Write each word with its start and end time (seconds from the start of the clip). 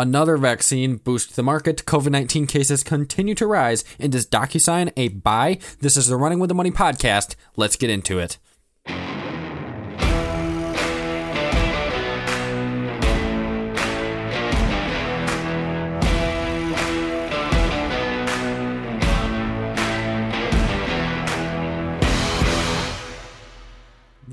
Another 0.00 0.38
vaccine 0.38 0.96
boosts 0.96 1.36
the 1.36 1.42
market. 1.42 1.84
COVID 1.84 2.10
19 2.10 2.46
cases 2.46 2.82
continue 2.82 3.34
to 3.34 3.46
rise. 3.46 3.84
And 3.98 4.14
is 4.14 4.26
DocuSign 4.26 4.94
a 4.96 5.08
buy? 5.08 5.58
This 5.80 5.98
is 5.98 6.06
the 6.06 6.16
Running 6.16 6.38
with 6.38 6.48
the 6.48 6.54
Money 6.54 6.70
podcast. 6.70 7.34
Let's 7.54 7.76
get 7.76 7.90
into 7.90 8.18
it. 8.18 8.38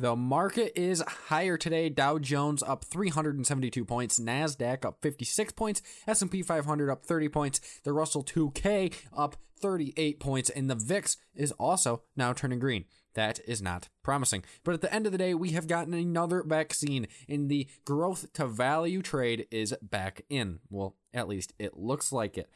The 0.07 0.15
market 0.15 0.71
is 0.79 1.01
higher 1.01 1.57
today. 1.57 1.89
Dow 1.89 2.17
Jones 2.17 2.63
up 2.63 2.85
372 2.85 3.83
points, 3.83 4.17
Nasdaq 4.17 4.85
up 4.85 4.99
56 5.01 5.51
points, 5.51 5.81
S&P 6.07 6.43
500 6.43 6.89
up 6.89 7.05
30 7.05 7.27
points, 7.27 7.59
the 7.83 7.91
Russell 7.91 8.23
2K 8.23 8.93
up 9.11 9.35
38 9.59 10.21
points, 10.21 10.49
and 10.49 10.69
the 10.69 10.75
VIX 10.75 11.17
is 11.35 11.51
also 11.59 12.03
now 12.15 12.31
turning 12.31 12.59
green. 12.59 12.85
That 13.15 13.41
is 13.45 13.61
not 13.61 13.89
promising. 14.01 14.45
But 14.63 14.75
at 14.75 14.79
the 14.79 14.93
end 14.93 15.07
of 15.07 15.11
the 15.11 15.17
day, 15.17 15.33
we 15.33 15.49
have 15.49 15.67
gotten 15.67 15.93
another 15.93 16.41
vaccine, 16.41 17.07
and 17.27 17.49
the 17.49 17.67
growth 17.83 18.31
to 18.35 18.47
value 18.47 19.01
trade 19.01 19.47
is 19.51 19.75
back 19.81 20.21
in. 20.29 20.59
Well, 20.69 20.95
at 21.13 21.27
least 21.27 21.51
it 21.59 21.75
looks 21.75 22.13
like 22.13 22.37
it 22.37 22.49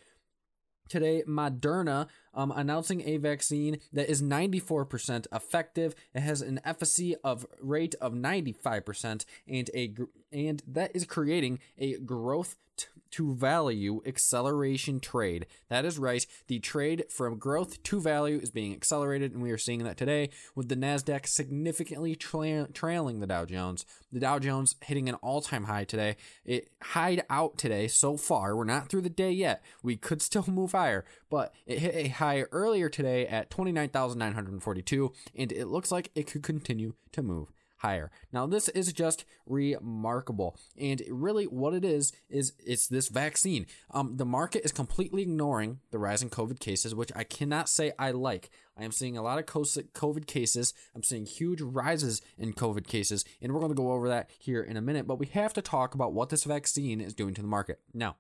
today 0.92 1.24
Moderna 1.26 2.08
um, 2.34 2.52
announcing 2.52 3.02
a 3.08 3.18
vaccine 3.18 3.80
that 3.94 4.10
is 4.10 4.22
94% 4.22 5.26
effective. 5.32 5.96
It 6.14 6.20
has 6.20 6.42
an 6.42 6.60
efficacy 6.66 7.16
of 7.24 7.46
rate 7.62 7.96
of 8.02 8.14
95% 8.14 9.26
and 9.48 9.70
a 9.74 9.94
and 10.34 10.62
that 10.68 10.92
is 10.94 11.06
creating 11.06 11.60
a 11.78 11.98
growth 11.98 12.56
t- 12.78 12.88
to 13.12 13.34
value 13.36 14.02
acceleration 14.06 15.00
trade. 15.00 15.46
That 15.70 15.86
is 15.86 16.00
right. 16.00 16.26
The 16.48 16.60
trade 16.60 17.06
from 17.10 17.38
growth 17.38 17.82
to 17.84 18.02
value 18.02 18.40
is 18.40 18.52
being 18.52 18.74
accelerated, 18.74 19.34
and 19.34 19.42
we 19.42 19.52
are 19.52 19.58
seeing 19.58 19.84
that 19.84 19.98
today 19.98 20.30
with 20.56 20.70
the 20.70 20.76
Nasdaq 20.76 21.28
significantly 21.28 22.16
tra- 22.16 22.70
trailing 22.74 23.20
the 23.20 23.28
Dow 23.28 23.46
Jones. 23.46 23.86
The 24.12 24.20
Dow 24.20 24.40
Jones 24.40 24.76
hitting 24.82 25.10
an 25.10 25.16
all-time 25.16 25.66
high 25.66 25.84
today. 25.84 26.16
It 26.46 26.70
hied 26.82 27.24
out 27.30 27.58
today 27.58 27.88
so 27.88 28.18
far. 28.18 28.56
We're 28.56 28.64
not 28.64 28.90
through 28.90 29.02
the 29.02 29.10
day 29.10 29.32
yet. 29.32 29.64
We 29.84 29.98
could 29.98 30.22
still 30.22 30.46
move 30.48 30.72
higher, 30.72 31.06
but 31.30 31.54
it 31.66 31.80
hit 31.80 31.96
a 31.96 32.08
high 32.08 32.42
earlier 32.52 32.90
today 32.90 33.28
at 33.28 33.50
29,942, 33.50 35.14
and 35.36 35.52
it 35.52 35.68
looks 35.68 35.92
like 35.92 36.12
it 36.16 36.28
could 36.28 36.44
continue 36.44 36.94
to 37.12 37.22
move 37.22 37.52
higher. 37.82 38.12
Now, 38.32 38.46
this 38.46 38.70
is 38.70 38.94
just 38.94 39.26
remarkable. 39.46 40.58
And 40.78 41.02
really, 41.10 41.46
what 41.46 41.74
it 41.74 41.84
is, 41.84 42.14
is 42.30 42.54
it's 42.64 42.88
this 42.88 43.10
vaccine. 43.10 43.66
Um, 43.92 44.18
the 44.18 44.26
market 44.26 44.64
is 44.64 44.72
completely 44.72 45.24
ignoring 45.24 45.80
the 45.90 45.98
rising 45.98 46.30
COVID 46.30 46.60
cases, 46.60 46.94
which 46.94 47.12
I 47.16 47.24
cannot 47.24 47.70
say 47.70 47.92
I 47.98 48.12
like. 48.12 48.50
I 48.78 48.84
am 48.84 48.92
seeing 48.92 49.18
a 49.18 49.22
lot 49.22 49.40
of 49.40 49.46
COVID 49.46 50.28
cases. 50.28 50.74
I'm 50.96 51.04
seeing 51.04 51.26
huge 51.26 51.62
rises 51.62 52.22
in 52.38 52.54
COVID 52.54 52.88
cases, 52.88 53.26
and 53.42 53.52
we're 53.52 53.60
going 53.60 53.72
to 53.72 53.76
go 53.76 53.92
over 53.92 54.08
that 54.10 54.30
here 54.38 54.62
in 54.62 54.78
a 54.78 54.82
minute. 54.82 55.08
But 55.08 55.20
we 55.20 55.28
have 55.28 55.54
to 55.54 55.62
talk 55.62 55.96
about 55.96 56.14
what 56.14 56.30
this 56.30 56.44
vaccine 56.44 57.02
is 57.02 57.14
doing 57.14 57.34
to 57.34 57.42
the 57.42 57.48
market. 57.48 57.80
Now, 57.94 58.18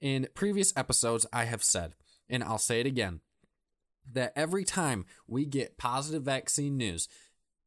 in 0.00 0.28
previous 0.34 0.72
episodes, 0.76 1.26
I 1.32 1.44
have 1.44 1.62
said, 1.62 1.94
and 2.28 2.42
I'll 2.42 2.58
say 2.58 2.80
it 2.80 2.86
again, 2.86 3.20
that 4.10 4.32
every 4.34 4.64
time 4.64 5.04
we 5.28 5.44
get 5.44 5.78
positive 5.78 6.22
vaccine 6.22 6.76
news, 6.76 7.08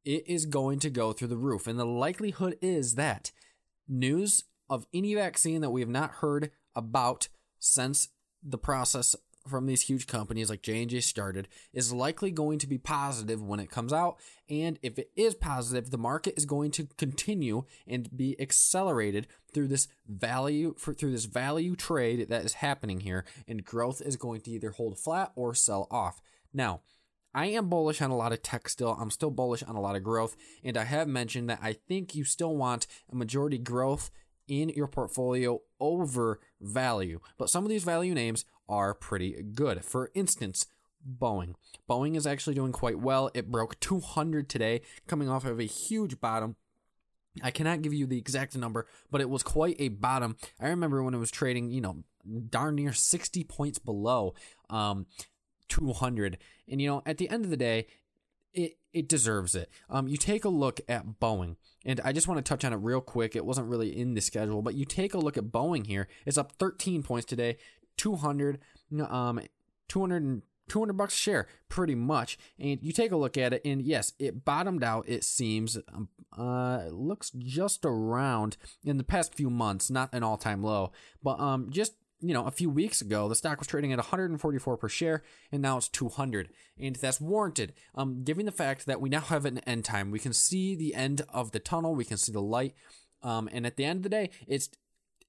it 0.05 0.23
is 0.27 0.45
going 0.45 0.79
to 0.79 0.89
go 0.89 1.11
through 1.11 1.27
the 1.29 1.37
roof. 1.37 1.67
And 1.67 1.77
the 1.79 1.85
likelihood 1.85 2.57
is 2.61 2.95
that 2.95 3.31
news 3.87 4.43
of 4.69 4.85
any 4.93 5.15
vaccine 5.15 5.61
that 5.61 5.71
we 5.71 5.81
have 5.81 5.89
not 5.89 6.11
heard 6.11 6.51
about 6.75 7.27
since 7.59 8.09
the 8.43 8.57
process 8.57 9.15
from 9.47 9.67
these 9.67 9.83
huge 9.83 10.07
companies 10.07 10.49
like 10.49 10.63
J&J 10.63 11.01
started 11.01 11.47
is 11.71 11.93
likely 11.93 12.31
going 12.31 12.57
to 12.59 12.67
be 12.67 12.77
positive 12.77 13.43
when 13.43 13.59
it 13.59 13.69
comes 13.69 13.93
out 13.93 14.17
and 14.49 14.79
if 14.81 14.97
it 14.97 15.11
is 15.15 15.35
positive 15.35 15.91
the 15.91 15.97
market 15.97 16.33
is 16.35 16.45
going 16.45 16.71
to 16.71 16.88
continue 16.97 17.63
and 17.88 18.15
be 18.15 18.39
accelerated 18.41 19.27
through 19.53 19.67
this 19.67 19.88
value 20.07 20.73
for, 20.77 20.94
through 20.94 21.11
this 21.11 21.25
value 21.25 21.75
trade 21.75 22.27
that 22.29 22.44
is 22.44 22.55
happening 22.55 23.01
here 23.01 23.23
and 23.47 23.65
growth 23.65 24.01
is 24.01 24.15
going 24.15 24.41
to 24.41 24.51
either 24.51 24.71
hold 24.71 24.97
flat 24.97 25.31
or 25.35 25.53
sell 25.53 25.88
off. 25.91 26.21
Now, 26.53 26.81
I 27.35 27.47
am 27.47 27.68
bullish 27.68 28.01
on 28.01 28.12
a 28.12 28.16
lot 28.16 28.31
of 28.31 28.41
tech 28.41 28.69
still. 28.69 28.97
I'm 28.97 29.12
still 29.12 29.29
bullish 29.29 29.62
on 29.62 29.75
a 29.75 29.81
lot 29.81 29.97
of 29.97 30.03
growth. 30.03 30.38
And 30.63 30.78
I 30.78 30.85
have 30.85 31.09
mentioned 31.09 31.50
that 31.50 31.59
I 31.62 31.73
think 31.73 32.16
you 32.16 32.23
still 32.23 32.56
want 32.56 32.88
a 33.12 33.16
majority 33.16 33.57
growth 33.57 34.09
in 34.47 34.69
your 34.69 34.88
portfolio 34.88 35.62
over 35.78 36.40
value. 36.62 37.19
But 37.38 37.50
some 37.50 37.66
of 37.66 37.69
these 37.69 37.84
value 37.84 38.13
names 38.13 38.45
are 38.69 38.94
pretty 38.94 39.44
good. 39.53 39.84
For 39.84 40.12
instance, 40.13 40.68
Boeing. 41.06 41.56
Boeing 41.90 42.16
is 42.16 42.25
actually 42.25 42.56
doing 42.56 42.72
quite 42.72 43.00
well. 43.00 43.29
It 43.34 43.51
broke 43.51 43.79
200 43.81 44.47
today, 44.47 44.81
coming 45.06 45.29
off 45.29 45.45
of 45.45 45.59
a 45.59 45.63
huge 45.63 46.22
bottom. 46.22 46.56
I 47.44 47.51
cannot 47.51 47.81
give 47.81 47.94
you 47.94 48.06
the 48.07 48.18
exact 48.18 48.56
number, 48.56 48.88
but 49.12 49.19
it 49.19 49.29
was 49.29 49.44
quite 49.44 49.75
a 49.78 49.90
bottom. 49.90 50.38
I 50.57 50.69
remember 50.69 51.03
when 51.03 51.13
it 51.13 51.19
was 51.19 51.31
trading, 51.31 51.69
you 51.69 51.81
know, 51.81 52.03
darn 52.50 52.75
near 52.75 52.94
60 52.94 53.44
points 53.44 53.78
below. 53.78 54.34
Um, 54.69 55.06
200. 55.69 56.37
And 56.67 56.81
you 56.81 56.87
know, 56.87 57.03
at 57.05 57.17
the 57.17 57.29
end 57.29 57.45
of 57.45 57.51
the 57.51 57.57
day, 57.57 57.87
it 58.53 58.77
it 58.93 59.09
deserves 59.09 59.55
it. 59.55 59.69
Um, 59.89 60.07
you 60.07 60.17
take 60.17 60.45
a 60.45 60.49
look 60.49 60.79
at 60.87 61.19
Boeing, 61.19 61.57
and 61.85 61.99
I 62.03 62.13
just 62.13 62.27
want 62.27 62.37
to 62.37 62.49
touch 62.49 62.63
on 62.63 62.71
it 62.73 62.77
real 62.77 63.01
quick. 63.01 63.35
It 63.35 63.45
wasn't 63.45 63.67
really 63.67 63.97
in 63.97 64.13
the 64.13 64.21
schedule, 64.21 64.61
but 64.61 64.75
you 64.75 64.85
take 64.85 65.13
a 65.13 65.19
look 65.19 65.37
at 65.37 65.45
Boeing 65.45 65.85
here. 65.85 66.07
It's 66.25 66.37
up 66.37 66.53
13 66.53 67.03
points 67.03 67.25
today, 67.25 67.57
200, 67.97 68.59
um, 69.01 69.41
200. 69.89 70.23
and 70.23 70.41
200 70.67 70.93
bucks 70.93 71.13
a 71.13 71.17
share 71.17 71.47
pretty 71.69 71.93
much 71.93 72.39
and 72.59 72.79
you 72.81 72.91
take 72.91 73.11
a 73.11 73.15
look 73.15 73.37
at 73.37 73.53
it 73.53 73.61
and 73.63 73.83
yes 73.83 74.13
it 74.17 74.43
bottomed 74.43 74.83
out 74.83 75.07
it 75.07 75.23
seems 75.23 75.77
um, 75.93 76.09
uh 76.35 76.85
looks 76.89 77.31
just 77.37 77.85
around 77.85 78.57
in 78.83 78.97
the 78.97 79.03
past 79.03 79.35
few 79.35 79.49
months 79.49 79.91
not 79.91 80.09
an 80.11 80.23
all-time 80.23 80.63
low 80.63 80.91
but 81.21 81.39
um 81.39 81.69
just 81.69 81.93
you 82.28 82.34
know, 82.34 82.46
a 82.46 82.52
few 82.52 82.69
weeks 82.69 83.02
ago, 83.02 83.28
the 83.28 83.36
stock 83.36 83.59
was 83.59 83.68
trading 83.68 83.91
at 83.91 83.97
144 83.97 84.78
per 84.78 84.90
share, 84.90 85.24
and 85.52 85.62
now 85.62 85.78
it's 85.78 85.90
200, 85.90 86.50
and 86.80 86.96
that's 86.96 87.22
warranted. 87.22 87.74
Um, 87.94 88.24
given 88.24 88.46
the 88.46 88.52
fact 88.52 88.86
that 88.86 89.02
we 89.02 89.09
now 89.09 89.22
have 89.22 89.46
an 89.46 89.59
end 89.59 89.86
time, 89.86 90.12
we 90.12 90.19
can 90.19 90.34
see 90.34 90.75
the 90.75 90.96
end 90.96 91.22
of 91.30 91.52
the 91.52 91.59
tunnel, 91.59 91.96
we 91.96 92.06
can 92.06 92.18
see 92.18 92.31
the 92.31 92.41
light, 92.41 92.74
um, 93.24 93.50
and 93.52 93.66
at 93.66 93.78
the 93.78 93.86
end 93.86 94.00
of 94.00 94.03
the 94.03 94.09
day, 94.09 94.30
it's 94.47 94.69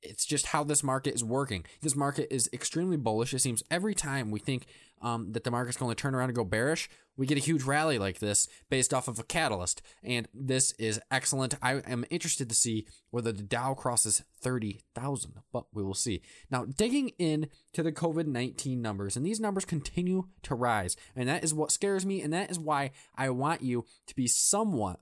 it's 0.02 0.24
just 0.24 0.46
how 0.46 0.64
this 0.64 0.82
market 0.82 1.14
is 1.14 1.24
working. 1.24 1.64
This 1.80 1.96
market 1.96 2.32
is 2.32 2.48
extremely 2.52 2.96
bullish. 2.96 3.34
It 3.34 3.40
seems 3.40 3.62
every 3.70 3.94
time 3.94 4.30
we 4.30 4.38
think 4.38 4.66
um, 5.02 5.32
that 5.32 5.44
the 5.44 5.50
market's 5.50 5.76
going 5.76 5.94
to 5.94 6.00
turn 6.00 6.14
around 6.14 6.30
and 6.30 6.36
go 6.36 6.44
bearish, 6.44 6.88
we 7.16 7.26
get 7.26 7.38
a 7.38 7.40
huge 7.40 7.62
rally 7.62 7.98
like 7.98 8.18
this 8.18 8.48
based 8.70 8.92
off 8.92 9.08
of 9.08 9.18
a 9.18 9.24
catalyst. 9.24 9.82
And 10.02 10.28
this 10.34 10.72
is 10.72 11.00
excellent. 11.10 11.54
I 11.62 11.76
am 11.86 12.04
interested 12.10 12.48
to 12.48 12.54
see 12.54 12.86
whether 13.10 13.32
the 13.32 13.42
Dow 13.42 13.74
crosses 13.74 14.22
30,000, 14.40 15.34
but 15.52 15.64
we 15.72 15.82
will 15.82 15.94
see. 15.94 16.22
Now, 16.50 16.64
digging 16.64 17.10
in 17.18 17.48
to 17.72 17.82
the 17.82 17.92
COVID 17.92 18.26
19 18.26 18.80
numbers, 18.80 19.16
and 19.16 19.24
these 19.24 19.40
numbers 19.40 19.64
continue 19.64 20.28
to 20.42 20.54
rise. 20.54 20.96
And 21.14 21.28
that 21.28 21.44
is 21.44 21.54
what 21.54 21.72
scares 21.72 22.04
me. 22.04 22.22
And 22.22 22.32
that 22.32 22.50
is 22.50 22.58
why 22.58 22.90
I 23.14 23.30
want 23.30 23.62
you 23.62 23.84
to 24.06 24.14
be 24.14 24.26
somewhat 24.26 25.00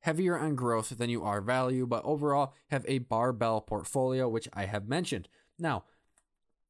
heavier 0.00 0.38
on 0.38 0.54
growth 0.54 0.90
than 0.90 1.10
you 1.10 1.22
are 1.22 1.40
value, 1.40 1.86
but 1.86 2.04
overall 2.04 2.54
have 2.68 2.84
a 2.88 2.98
barbell 2.98 3.60
portfolio, 3.60 4.28
which 4.28 4.48
I 4.52 4.66
have 4.66 4.88
mentioned. 4.88 5.28
Now, 5.58 5.84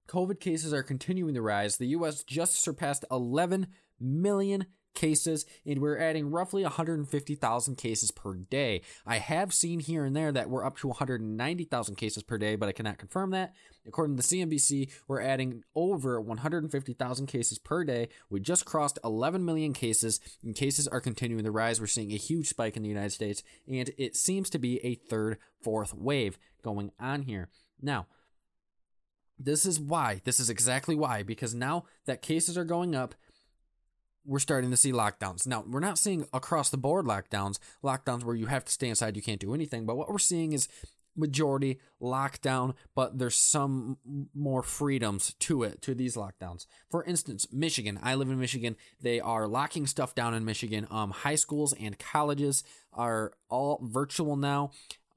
COVID 0.08 0.40
cases 0.40 0.72
are 0.72 0.82
continuing 0.82 1.34
to 1.34 1.42
rise. 1.42 1.76
The 1.76 1.88
US 1.88 2.24
just 2.24 2.60
surpassed 2.60 3.04
11 3.10 3.68
million 4.00 4.66
cases, 4.94 5.46
and 5.64 5.80
we're 5.80 5.98
adding 5.98 6.30
roughly 6.30 6.62
150,000 6.62 7.76
cases 7.76 8.10
per 8.10 8.34
day. 8.34 8.82
I 9.06 9.18
have 9.18 9.52
seen 9.52 9.80
here 9.80 10.04
and 10.04 10.14
there 10.14 10.32
that 10.32 10.50
we're 10.50 10.64
up 10.64 10.78
to 10.78 10.88
190,000 10.88 11.94
cases 11.94 12.22
per 12.22 12.38
day, 12.38 12.56
but 12.56 12.68
I 12.68 12.72
cannot 12.72 12.98
confirm 12.98 13.30
that. 13.30 13.54
According 13.86 14.16
to 14.16 14.22
CNBC, 14.22 14.90
we're 15.08 15.20
adding 15.20 15.62
over 15.74 16.20
150,000 16.20 17.26
cases 17.26 17.58
per 17.58 17.84
day. 17.84 18.08
We 18.28 18.40
just 18.40 18.64
crossed 18.64 18.98
11 19.04 19.44
million 19.44 19.72
cases, 19.72 20.20
and 20.42 20.54
cases 20.54 20.86
are 20.88 21.00
continuing 21.00 21.44
to 21.44 21.50
rise. 21.50 21.80
We're 21.80 21.86
seeing 21.86 22.12
a 22.12 22.16
huge 22.16 22.48
spike 22.48 22.76
in 22.76 22.82
the 22.82 22.88
United 22.88 23.12
States, 23.12 23.42
and 23.66 23.90
it 23.96 24.16
seems 24.16 24.50
to 24.50 24.58
be 24.58 24.84
a 24.84 24.94
third, 24.94 25.38
fourth 25.62 25.94
wave 25.94 26.38
going 26.62 26.90
on 27.00 27.22
here. 27.22 27.48
Now, 27.80 28.06
this 29.38 29.64
is 29.64 29.80
why. 29.80 30.20
This 30.24 30.38
is 30.38 30.50
exactly 30.50 30.94
why. 30.94 31.22
Because 31.22 31.54
now 31.54 31.84
that 32.04 32.20
cases 32.20 32.58
are 32.58 32.64
going 32.64 32.94
up, 32.94 33.14
we're 34.24 34.38
starting 34.38 34.70
to 34.70 34.76
see 34.76 34.92
lockdowns. 34.92 35.46
Now, 35.46 35.64
we're 35.66 35.80
not 35.80 35.98
seeing 35.98 36.26
across 36.32 36.70
the 36.70 36.76
board 36.76 37.06
lockdowns, 37.06 37.58
lockdowns 37.82 38.24
where 38.24 38.36
you 38.36 38.46
have 38.46 38.64
to 38.64 38.72
stay 38.72 38.88
inside, 38.88 39.16
you 39.16 39.22
can't 39.22 39.40
do 39.40 39.54
anything. 39.54 39.86
But 39.86 39.96
what 39.96 40.08
we're 40.08 40.18
seeing 40.18 40.52
is 40.52 40.68
majority 41.16 41.78
lockdown, 42.00 42.74
but 42.94 43.18
there's 43.18 43.36
some 43.36 43.98
more 44.34 44.62
freedoms 44.62 45.34
to 45.40 45.62
it, 45.62 45.82
to 45.82 45.94
these 45.94 46.16
lockdowns. 46.16 46.66
For 46.90 47.04
instance, 47.04 47.46
Michigan. 47.52 47.98
I 48.02 48.14
live 48.14 48.30
in 48.30 48.38
Michigan. 48.38 48.76
They 49.00 49.20
are 49.20 49.46
locking 49.46 49.86
stuff 49.86 50.14
down 50.14 50.34
in 50.34 50.44
Michigan. 50.44 50.86
Um, 50.90 51.10
high 51.10 51.34
schools 51.34 51.74
and 51.78 51.98
colleges 51.98 52.64
are 52.92 53.32
all 53.48 53.80
virtual 53.82 54.36
now 54.36 54.70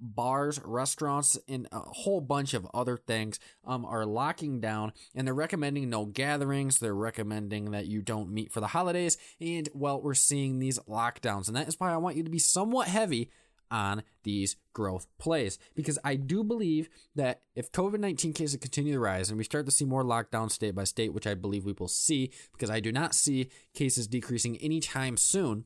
bars, 0.04 0.60
restaurants, 0.64 1.38
and 1.48 1.68
a 1.72 1.80
whole 1.80 2.22
bunch 2.22 2.54
of 2.54 2.68
other 2.74 2.98
things 2.98 3.40
um, 3.66 3.86
are 3.86 4.06
locking 4.06 4.60
down 4.60 4.94
and 5.16 5.26
they're 5.26 5.34
recommending 5.34 5.90
no 5.90 6.06
gatherings. 6.06 6.80
They're 6.80 6.94
recommending 6.94 7.72
that 7.72 7.88
you 7.88 8.02
don't 8.02 8.32
meet 8.32 8.52
for 8.52 8.60
the 8.60 8.68
holidays. 8.68 9.18
And 9.40 9.70
well, 9.74 10.02
we're 10.02 10.14
seeing 10.14 10.60
these 10.60 10.78
lockdowns. 10.80 11.48
And 11.48 11.56
that 11.56 11.68
is 11.68 11.80
why 11.80 11.92
I 11.94 11.98
want 11.98 12.18
you 12.18 12.24
to 12.24 12.30
be 12.30 12.40
somewhat 12.40 12.88
heavy 12.88 13.30
on 13.72 14.04
these 14.22 14.56
growth 14.72 15.08
plays 15.18 15.58
because 15.76 15.98
I 16.04 16.16
do 16.16 16.44
believe 16.44 16.90
that 17.16 17.42
if 17.56 17.72
COVID 17.72 18.00
19 18.00 18.32
cases 18.34 18.56
continue 18.58 18.94
to 18.94 19.00
rise 19.00 19.30
and 19.30 19.38
we 19.38 19.44
start 19.44 19.66
to 19.66 19.72
see 19.72 19.84
more 19.84 20.04
lockdowns 20.04 20.52
state 20.52 20.76
by 20.76 20.84
state, 20.84 21.14
which 21.14 21.26
I 21.26 21.34
believe 21.34 21.66
we 21.66 21.74
will 21.74 21.88
see 21.88 22.32
because 22.52 22.70
I 22.70 22.80
do 22.80 22.92
not 22.92 23.16
see 23.16 23.50
cases 23.74 24.08
decreasing 24.08 24.58
anytime 24.58 25.18
soon. 25.18 25.66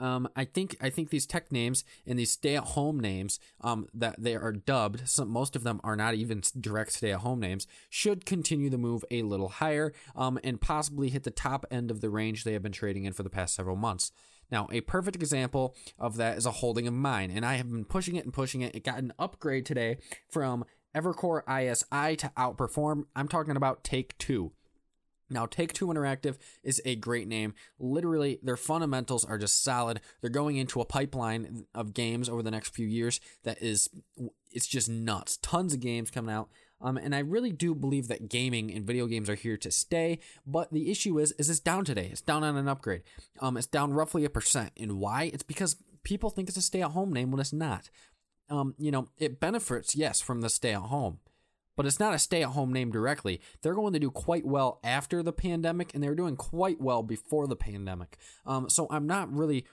Um, 0.00 0.28
I 0.34 0.44
think 0.44 0.76
I 0.80 0.90
think 0.90 1.10
these 1.10 1.26
tech 1.26 1.52
names 1.52 1.84
and 2.06 2.18
these 2.18 2.32
stay-at-home 2.32 2.98
names 2.98 3.38
um, 3.60 3.86
that 3.94 4.16
they 4.18 4.34
are 4.34 4.52
dubbed, 4.52 5.08
some, 5.08 5.28
most 5.28 5.54
of 5.54 5.62
them 5.62 5.80
are 5.84 5.94
not 5.94 6.14
even 6.14 6.42
direct 6.58 6.92
stay-at-home 6.92 7.38
names, 7.38 7.66
should 7.88 8.24
continue 8.24 8.70
to 8.70 8.78
move 8.78 9.04
a 9.10 9.22
little 9.22 9.48
higher 9.48 9.92
um, 10.16 10.38
and 10.42 10.60
possibly 10.60 11.10
hit 11.10 11.24
the 11.24 11.30
top 11.30 11.66
end 11.70 11.90
of 11.90 12.00
the 12.00 12.10
range 12.10 12.44
they 12.44 12.54
have 12.54 12.62
been 12.62 12.72
trading 12.72 13.04
in 13.04 13.12
for 13.12 13.22
the 13.22 13.30
past 13.30 13.54
several 13.54 13.76
months. 13.76 14.10
Now, 14.50 14.66
a 14.72 14.80
perfect 14.80 15.16
example 15.16 15.76
of 15.98 16.16
that 16.16 16.36
is 16.36 16.46
a 16.46 16.50
holding 16.50 16.88
of 16.88 16.94
mine, 16.94 17.30
and 17.30 17.46
I 17.46 17.54
have 17.54 17.70
been 17.70 17.84
pushing 17.84 18.16
it 18.16 18.24
and 18.24 18.32
pushing 18.32 18.62
it. 18.62 18.74
It 18.74 18.84
got 18.84 18.98
an 18.98 19.12
upgrade 19.18 19.64
today 19.64 19.98
from 20.28 20.64
Evercore 20.94 21.42
ISI 21.46 22.16
to 22.16 22.32
outperform. 22.36 23.04
I'm 23.14 23.28
talking 23.28 23.56
about 23.56 23.84
Take 23.84 24.18
Two. 24.18 24.52
Now, 25.30 25.46
Take 25.46 25.72
Two 25.72 25.86
Interactive 25.86 26.36
is 26.62 26.82
a 26.84 26.96
great 26.96 27.28
name. 27.28 27.54
Literally, 27.78 28.40
their 28.42 28.56
fundamentals 28.56 29.24
are 29.24 29.38
just 29.38 29.62
solid. 29.62 30.00
They're 30.20 30.30
going 30.30 30.56
into 30.56 30.80
a 30.80 30.84
pipeline 30.84 31.66
of 31.74 31.94
games 31.94 32.28
over 32.28 32.42
the 32.42 32.50
next 32.50 32.74
few 32.74 32.86
years 32.86 33.20
that 33.44 33.62
is, 33.62 33.88
it's 34.50 34.66
just 34.66 34.88
nuts. 34.88 35.38
Tons 35.38 35.74
of 35.74 35.80
games 35.80 36.10
coming 36.10 36.34
out. 36.34 36.48
Um, 36.82 36.96
and 36.96 37.14
I 37.14 37.18
really 37.18 37.52
do 37.52 37.74
believe 37.74 38.08
that 38.08 38.30
gaming 38.30 38.72
and 38.72 38.86
video 38.86 39.06
games 39.06 39.28
are 39.28 39.34
here 39.34 39.58
to 39.58 39.70
stay. 39.70 40.18
But 40.46 40.72
the 40.72 40.90
issue 40.90 41.18
is, 41.18 41.32
is 41.32 41.50
it's 41.50 41.60
down 41.60 41.84
today. 41.84 42.08
It's 42.10 42.22
down 42.22 42.42
on 42.42 42.56
an 42.56 42.68
upgrade. 42.68 43.02
Um, 43.40 43.56
it's 43.56 43.66
down 43.66 43.92
roughly 43.92 44.24
a 44.24 44.30
percent. 44.30 44.72
And 44.78 44.98
why? 44.98 45.24
It's 45.24 45.42
because 45.42 45.76
people 46.02 46.30
think 46.30 46.48
it's 46.48 46.56
a 46.56 46.62
stay-at-home 46.62 47.12
name 47.12 47.30
when 47.30 47.40
it's 47.40 47.52
not. 47.52 47.90
Um, 48.48 48.74
you 48.78 48.90
know, 48.90 49.08
it 49.18 49.38
benefits 49.38 49.94
yes 49.94 50.20
from 50.22 50.40
the 50.40 50.48
stay-at-home, 50.48 51.18
but 51.80 51.86
it's 51.86 51.98
not 51.98 52.12
a 52.12 52.18
stay-at-home 52.18 52.74
name 52.74 52.90
directly. 52.90 53.40
They're 53.62 53.72
going 53.72 53.94
to 53.94 53.98
do 53.98 54.10
quite 54.10 54.44
well 54.44 54.80
after 54.84 55.22
the 55.22 55.32
pandemic, 55.32 55.94
and 55.94 56.02
they're 56.02 56.14
doing 56.14 56.36
quite 56.36 56.78
well 56.78 57.02
before 57.02 57.46
the 57.46 57.56
pandemic. 57.56 58.18
Um, 58.44 58.68
so 58.68 58.86
I'm 58.90 59.06
not 59.06 59.32
really 59.32 59.64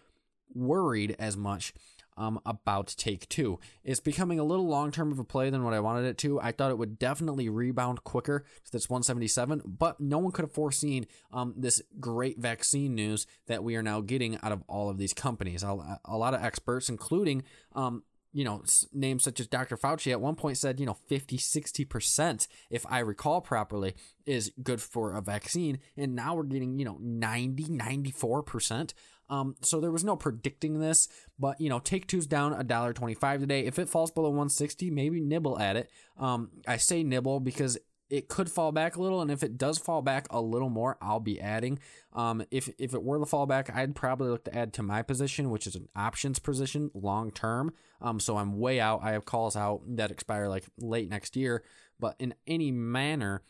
worried 0.56 1.18
as 1.20 1.36
much 1.36 1.74
um, 2.16 2.40
about 2.46 2.96
Take 2.98 3.28
Two. 3.28 3.60
It's 3.84 4.00
becoming 4.00 4.40
a 4.40 4.46
little 4.46 4.66
long 4.66 4.90
term 4.90 5.12
of 5.12 5.20
a 5.20 5.26
play 5.26 5.50
than 5.50 5.66
what 5.66 5.74
I 5.74 5.82
wanted 5.82 6.06
it 6.06 6.18
to. 6.20 6.40
I 6.40 6.54
thought 6.54 6.72
it 6.72 6.78
would 6.78 6.98
definitely 6.98 7.50
rebound 7.50 8.06
quicker 8.06 8.46
to 8.64 8.72
this 8.72 8.90
177, 8.90 9.64
but 9.66 10.00
no 10.00 10.18
one 10.18 10.32
could 10.32 10.44
have 10.44 10.54
foreseen 10.54 11.08
um, 11.34 11.56
this 11.58 11.82
great 12.00 12.40
vaccine 12.40 12.96
news 12.96 13.28
that 13.48 13.66
we 13.66 13.76
are 13.76 13.84
now 13.84 14.00
getting 14.00 14.40
out 14.42 14.54
of 14.54 14.64
all 14.70 14.90
of 14.90 14.98
these 14.98 15.14
companies. 15.14 15.62
A, 15.62 16.00
a 16.06 16.16
lot 16.16 16.34
of 16.34 16.42
experts, 16.42 16.88
including 16.88 17.44
um, 17.76 18.04
you 18.38 18.44
know, 18.44 18.62
names 18.94 19.24
such 19.24 19.40
as 19.40 19.48
Dr. 19.48 19.76
Fauci 19.78 20.12
at 20.12 20.22
one 20.22 20.36
point 20.36 20.60
said, 20.60 20.80
you 20.80 20.86
know, 20.86 20.96
50, 21.08 21.40
60%, 21.40 22.48
if 22.70 22.86
I 22.88 23.00
recall 23.00 23.42
properly, 23.42 23.96
is 24.28 24.52
good 24.62 24.80
for 24.80 25.14
a 25.14 25.22
vaccine. 25.22 25.80
And 25.98 26.14
now 26.14 26.36
we're 26.36 26.44
getting, 26.44 26.78
you 26.78 26.86
know, 26.86 27.00
90, 27.02 27.64
94%. 27.64 28.94
Um, 29.28 29.56
so 29.64 29.82
there 29.82 29.90
was 29.90 30.04
no 30.04 30.16
predicting 30.16 30.80
this, 30.80 31.08
but 31.40 31.60
you 31.60 31.68
know, 31.68 31.80
take 31.80 32.06
two's 32.06 32.28
down 32.28 32.54
a 32.54 32.64
dollar 32.64 32.94
twenty-five 32.94 33.42
today. 33.42 33.66
If 33.66 33.78
it 33.78 33.90
falls 33.90 34.10
below 34.10 34.30
160, 34.30 34.90
maybe 34.90 35.20
nibble 35.20 35.60
at 35.60 35.76
it. 35.76 35.90
Um, 36.18 36.50
I 36.66 36.78
say 36.78 37.04
nibble 37.04 37.42
because 37.42 37.78
it 38.10 38.30
could 38.30 38.50
fall 38.50 38.72
back 38.72 38.96
a 38.96 39.02
little, 39.02 39.22
and 39.22 39.30
if 39.30 39.44
it 39.44 39.58
does 39.58 39.78
fall 39.78 40.02
back 40.02 40.28
a 40.30 40.42
little 40.42 40.70
more, 40.70 40.98
I'll 41.02 41.20
be 41.20 41.40
adding. 41.42 41.80
Um, 42.14 42.44
if 42.52 42.70
if 42.78 42.94
it 42.94 43.04
were 43.04 43.20
to 43.20 43.26
fall 43.26 43.46
back, 43.46 43.74
I'd 43.76 43.96
probably 43.96 44.30
look 44.30 44.46
to 44.46 44.56
add 44.56 44.74
to 44.74 44.84
my 44.84 45.02
position, 45.02 45.50
which 45.50 45.68
is 45.68 45.76
an 45.76 45.90
options 45.96 46.40
position 46.40 46.92
long 46.94 47.32
term. 47.32 47.74
Um, 48.02 48.20
so 48.20 48.38
I'm 48.38 48.60
way 48.60 48.80
out. 48.80 49.02
I 49.04 49.12
have 49.12 49.26
calls 49.26 49.56
out 49.56 49.82
that 49.98 50.12
expire 50.12 50.48
like 50.48 50.66
late 50.78 51.10
next 51.10 51.36
year, 51.36 51.64
but 52.00 52.16
in 52.20 52.34
any 52.46 52.72
manner, 52.72 53.44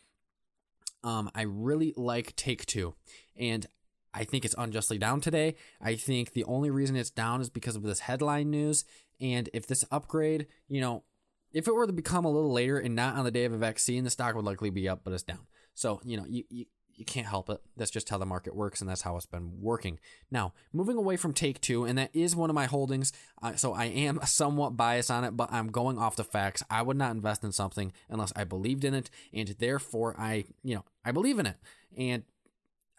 um, 1.04 1.30
I 1.34 1.42
really 1.42 1.94
like 1.96 2.34
Take 2.34 2.66
Two, 2.66 2.94
and 3.36 3.66
I 4.12 4.24
think 4.24 4.44
it's 4.44 4.54
unjustly 4.58 4.98
down 4.98 5.20
today. 5.20 5.54
I 5.80 5.94
think 5.94 6.32
the 6.32 6.44
only 6.44 6.70
reason 6.70 6.96
it's 6.96 7.10
down 7.10 7.40
is 7.40 7.50
because 7.50 7.76
of 7.76 7.82
this 7.82 8.00
headline 8.00 8.50
news. 8.50 8.84
And 9.20 9.48
if 9.52 9.66
this 9.66 9.84
upgrade, 9.90 10.46
you 10.68 10.80
know, 10.80 11.04
if 11.52 11.66
it 11.66 11.74
were 11.74 11.86
to 11.86 11.92
become 11.92 12.24
a 12.24 12.30
little 12.30 12.52
later 12.52 12.78
and 12.78 12.94
not 12.94 13.16
on 13.16 13.24
the 13.24 13.30
day 13.30 13.44
of 13.44 13.52
a 13.52 13.58
vaccine, 13.58 14.04
the 14.04 14.10
stock 14.10 14.34
would 14.34 14.44
likely 14.44 14.70
be 14.70 14.88
up, 14.88 15.00
but 15.04 15.12
it's 15.12 15.22
down. 15.22 15.46
So, 15.74 16.00
you 16.04 16.16
know, 16.16 16.24
you, 16.28 16.44
you, 16.50 16.66
you 16.98 17.04
can't 17.04 17.28
help 17.28 17.48
it. 17.48 17.60
That's 17.76 17.92
just 17.92 18.08
how 18.08 18.18
the 18.18 18.26
market 18.26 18.56
works, 18.56 18.80
and 18.80 18.90
that's 18.90 19.02
how 19.02 19.16
it's 19.16 19.24
been 19.24 19.52
working. 19.60 20.00
Now, 20.30 20.52
moving 20.72 20.96
away 20.96 21.16
from 21.16 21.32
Take 21.32 21.60
Two, 21.60 21.84
and 21.84 21.96
that 21.96 22.10
is 22.12 22.34
one 22.34 22.50
of 22.50 22.54
my 22.54 22.66
holdings, 22.66 23.12
uh, 23.40 23.54
so 23.54 23.72
I 23.72 23.84
am 23.84 24.18
somewhat 24.24 24.76
biased 24.76 25.10
on 25.10 25.22
it, 25.22 25.36
but 25.36 25.52
I'm 25.52 25.68
going 25.68 25.98
off 25.98 26.16
the 26.16 26.24
facts. 26.24 26.64
I 26.68 26.82
would 26.82 26.96
not 26.96 27.12
invest 27.12 27.44
in 27.44 27.52
something 27.52 27.92
unless 28.08 28.32
I 28.34 28.42
believed 28.42 28.84
in 28.84 28.94
it, 28.94 29.10
and 29.32 29.48
therefore 29.48 30.16
I, 30.18 30.44
you 30.64 30.74
know, 30.74 30.84
I 31.04 31.12
believe 31.12 31.38
in 31.38 31.46
it. 31.46 31.56
And 31.96 32.24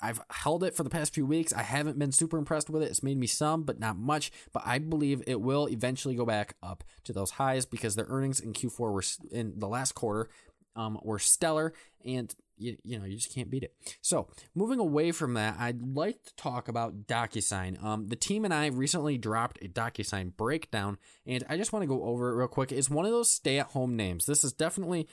I've 0.02 0.22
held 0.30 0.64
it 0.64 0.76
for 0.76 0.84
the 0.84 0.90
past 0.90 1.14
few 1.14 1.26
weeks. 1.26 1.54
I 1.54 1.64
haven't 1.64 2.00
been 2.00 2.12
super 2.12 2.38
impressed 2.38 2.70
with 2.70 2.84
it. 2.84 2.90
It's 2.90 3.04
made 3.04 3.18
me 3.18 3.28
some, 3.28 3.64
but 3.64 3.80
not 3.80 3.98
much. 3.98 4.32
But 4.54 4.64
I 4.66 4.80
believe 4.80 5.24
it 5.28 5.42
will 5.42 5.68
eventually 5.68 6.16
go 6.16 6.26
back 6.26 6.56
up 6.64 6.84
to 7.04 7.14
those 7.14 7.32
highs 7.32 7.66
because 7.66 7.96
their 7.96 8.08
earnings 8.10 8.40
in 8.40 8.54
Q4 8.54 8.80
were 8.92 9.04
in 9.32 9.60
the 9.60 9.68
last 9.68 9.94
quarter 9.94 10.30
um, 10.76 11.00
were 11.04 11.20
stellar, 11.20 11.74
and 12.06 12.34
you, 12.58 12.78
you 12.84 12.98
know 12.98 13.06
you 13.06 13.18
just 13.18 13.34
can't 13.34 13.50
beat 13.50 13.64
it. 13.64 13.74
So 14.02 14.28
moving 14.56 14.80
away 14.80 15.12
from 15.12 15.34
that, 15.34 15.58
I'd 15.60 15.82
like 15.82 16.24
to 16.24 16.36
talk 16.36 16.68
about 16.68 17.08
DocuSign. 17.08 17.84
Um, 17.84 18.08
the 18.08 18.16
team 18.16 18.46
and 18.46 18.54
I 18.54 18.68
recently 18.68 19.18
dropped 19.18 19.60
a 19.62 19.68
DocuSign 19.68 20.36
breakdown, 20.38 20.98
and 21.26 21.44
I 21.50 21.58
just 21.58 21.74
want 21.74 21.84
to 21.84 21.88
go 21.88 22.04
over 22.04 22.32
it 22.32 22.36
real 22.36 22.48
quick. 22.48 22.72
It's 22.72 22.90
one 22.90 23.06
of 23.06 23.12
those 23.12 23.30
stay-at-home 23.30 23.96
names. 23.96 24.26
This 24.26 24.44
is 24.44 24.54
definitely 24.54 25.08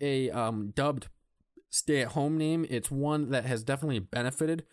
a 0.00 0.30
um, 0.30 0.72
dubbed 0.74 1.08
stay 1.72 2.02
at 2.02 2.08
home 2.08 2.36
name. 2.36 2.66
It's 2.68 2.90
one 2.90 3.30
that 3.30 3.46
has 3.46 3.64
definitely 3.64 3.98
benefited 3.98 4.64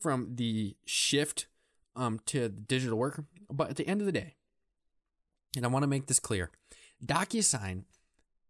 from 0.00 0.34
the 0.34 0.74
shift 0.84 1.46
um, 1.94 2.18
to 2.26 2.48
digital 2.48 2.98
work. 2.98 3.22
But 3.50 3.70
at 3.70 3.76
the 3.76 3.86
end 3.86 4.00
of 4.00 4.06
the 4.06 4.12
day, 4.12 4.34
and 5.54 5.64
I 5.64 5.68
want 5.68 5.84
to 5.84 5.88
make 5.88 6.06
this 6.06 6.18
clear, 6.18 6.50
DocuSign 7.04 7.84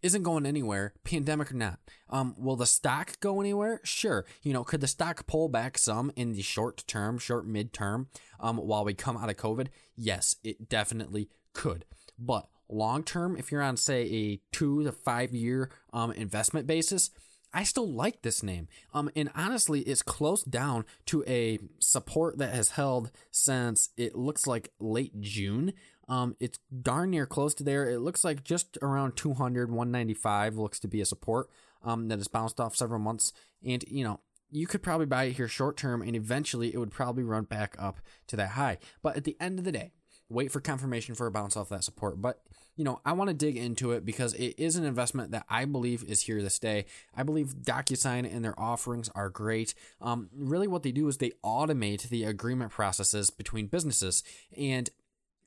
isn't 0.02 0.22
going 0.22 0.46
anywhere, 0.46 0.94
pandemic 1.04 1.50
or 1.50 1.56
not. 1.56 1.80
Um, 2.08 2.34
will 2.38 2.56
the 2.56 2.66
stock 2.66 3.18
go 3.20 3.40
anywhere? 3.40 3.80
Sure. 3.82 4.24
You 4.42 4.52
know, 4.52 4.62
could 4.62 4.80
the 4.80 4.86
stock 4.86 5.26
pull 5.26 5.48
back 5.48 5.76
some 5.76 6.12
in 6.14 6.32
the 6.32 6.42
short 6.42 6.84
term, 6.86 7.18
short 7.18 7.46
mid 7.46 7.72
term, 7.72 8.08
um, 8.38 8.58
while 8.58 8.84
we 8.84 8.94
come 8.94 9.16
out 9.16 9.30
of 9.30 9.36
COVID? 9.36 9.68
Yes, 9.96 10.36
it 10.44 10.68
definitely 10.68 11.28
could. 11.52 11.84
But 12.18 12.46
long 12.68 13.02
term, 13.02 13.36
if 13.36 13.50
you're 13.50 13.62
on 13.62 13.76
say 13.76 14.02
a 14.02 14.40
two 14.52 14.84
to 14.84 14.92
five 14.92 15.34
year 15.34 15.70
um, 15.92 16.12
investment 16.12 16.66
basis, 16.68 17.10
I 17.56 17.62
still 17.62 17.90
like 17.90 18.20
this 18.20 18.42
name. 18.42 18.68
Um, 18.92 19.10
and 19.16 19.30
honestly, 19.34 19.80
it's 19.80 20.02
close 20.02 20.42
down 20.42 20.84
to 21.06 21.24
a 21.26 21.58
support 21.78 22.36
that 22.36 22.54
has 22.54 22.72
held 22.72 23.10
since 23.30 23.88
it 23.96 24.14
looks 24.14 24.46
like 24.46 24.74
late 24.78 25.18
June. 25.22 25.72
Um, 26.06 26.36
it's 26.38 26.58
darn 26.82 27.10
near 27.10 27.24
close 27.24 27.54
to 27.54 27.64
there. 27.64 27.88
It 27.88 28.00
looks 28.00 28.24
like 28.24 28.44
just 28.44 28.76
around 28.82 29.16
200, 29.16 29.70
195 29.70 30.58
looks 30.58 30.78
to 30.80 30.86
be 30.86 31.00
a 31.00 31.06
support 31.06 31.48
um, 31.82 32.08
that 32.08 32.18
has 32.18 32.28
bounced 32.28 32.60
off 32.60 32.76
several 32.76 33.00
months. 33.00 33.32
And, 33.66 33.82
you 33.88 34.04
know, 34.04 34.20
you 34.50 34.66
could 34.66 34.82
probably 34.82 35.06
buy 35.06 35.24
it 35.24 35.32
here 35.32 35.48
short 35.48 35.78
term 35.78 36.02
and 36.02 36.14
eventually 36.14 36.74
it 36.74 36.78
would 36.78 36.92
probably 36.92 37.24
run 37.24 37.44
back 37.44 37.74
up 37.78 38.00
to 38.26 38.36
that 38.36 38.50
high. 38.50 38.76
But 39.02 39.16
at 39.16 39.24
the 39.24 39.36
end 39.40 39.58
of 39.58 39.64
the 39.64 39.72
day, 39.72 39.92
wait 40.28 40.50
for 40.50 40.60
confirmation 40.60 41.14
for 41.14 41.26
a 41.26 41.30
bounce 41.30 41.56
off 41.56 41.68
that 41.68 41.84
support. 41.84 42.20
But 42.20 42.42
you 42.76 42.84
know, 42.84 43.00
I 43.06 43.12
want 43.12 43.28
to 43.28 43.34
dig 43.34 43.56
into 43.56 43.92
it 43.92 44.04
because 44.04 44.34
it 44.34 44.54
is 44.58 44.76
an 44.76 44.84
investment 44.84 45.30
that 45.30 45.46
I 45.48 45.64
believe 45.64 46.04
is 46.04 46.22
here 46.22 46.40
to 46.40 46.50
stay. 46.50 46.84
I 47.14 47.22
believe 47.22 47.56
DocuSign 47.62 48.30
and 48.30 48.44
their 48.44 48.58
offerings 48.60 49.08
are 49.14 49.30
great. 49.30 49.74
Um, 50.00 50.28
really, 50.34 50.68
what 50.68 50.82
they 50.82 50.92
do 50.92 51.08
is 51.08 51.16
they 51.16 51.32
automate 51.42 52.10
the 52.10 52.24
agreement 52.24 52.70
processes 52.70 53.30
between 53.30 53.68
businesses 53.68 54.22
and, 54.56 54.90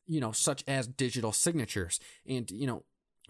you 0.07 0.19
know, 0.19 0.31
such 0.31 0.63
as 0.67 0.87
digital 0.87 1.31
signatures. 1.31 1.99
And, 2.27 2.49
you 2.49 2.65
know, 2.65 2.83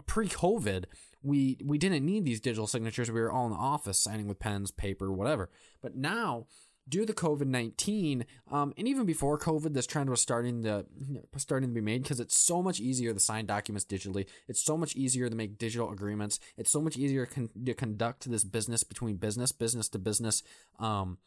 pre 0.06 0.30
COVID, 0.30 0.86
we 1.22 1.58
we 1.64 1.78
didn't 1.78 2.06
need 2.06 2.24
these 2.24 2.40
digital 2.40 2.68
signatures. 2.68 3.12
We 3.12 3.20
were 3.20 3.32
all 3.32 3.48
in 3.48 3.52
the 3.52 3.58
office 3.58 4.00
signing 4.00 4.30
with 4.30 4.40
pens, 4.40 4.72
paper, 4.72 5.12
whatever. 5.12 5.50
But 5.82 5.98
now 5.98 6.46
due 6.90 7.06
to 7.06 7.14
COVID 7.14 7.46
nineteen, 7.46 8.26
um, 8.52 8.74
and 8.78 8.88
even 8.88 9.06
before 9.06 9.38
COVID, 9.38 9.74
this 9.74 9.88
trend 9.88 10.10
was 10.10 10.20
starting 10.20 10.64
to 10.64 10.86
starting 11.38 11.70
to 11.70 11.74
be 11.74 11.82
made 11.82 12.04
because 12.04 12.20
it's 12.20 12.36
so 12.36 12.62
much 12.62 12.80
easier 12.80 13.14
to 13.14 13.20
sign 13.20 13.46
documents 13.46 13.86
digitally. 13.86 14.26
It's 14.48 14.62
so 14.62 14.76
much 14.76 14.96
easier 14.96 15.30
to 15.30 15.36
make 15.36 15.58
digital 15.58 15.92
agreements. 15.92 16.40
It's 16.58 16.72
so 16.72 16.82
much 16.82 16.98
easier 16.98 17.26
con- 17.26 17.50
to 17.66 17.74
conduct 17.74 18.30
this 18.30 18.44
business 18.44 18.84
between 18.84 19.18
business, 19.18 19.52
business 19.52 19.88
to 19.90 20.00
business 20.00 20.44
um, 20.80 21.20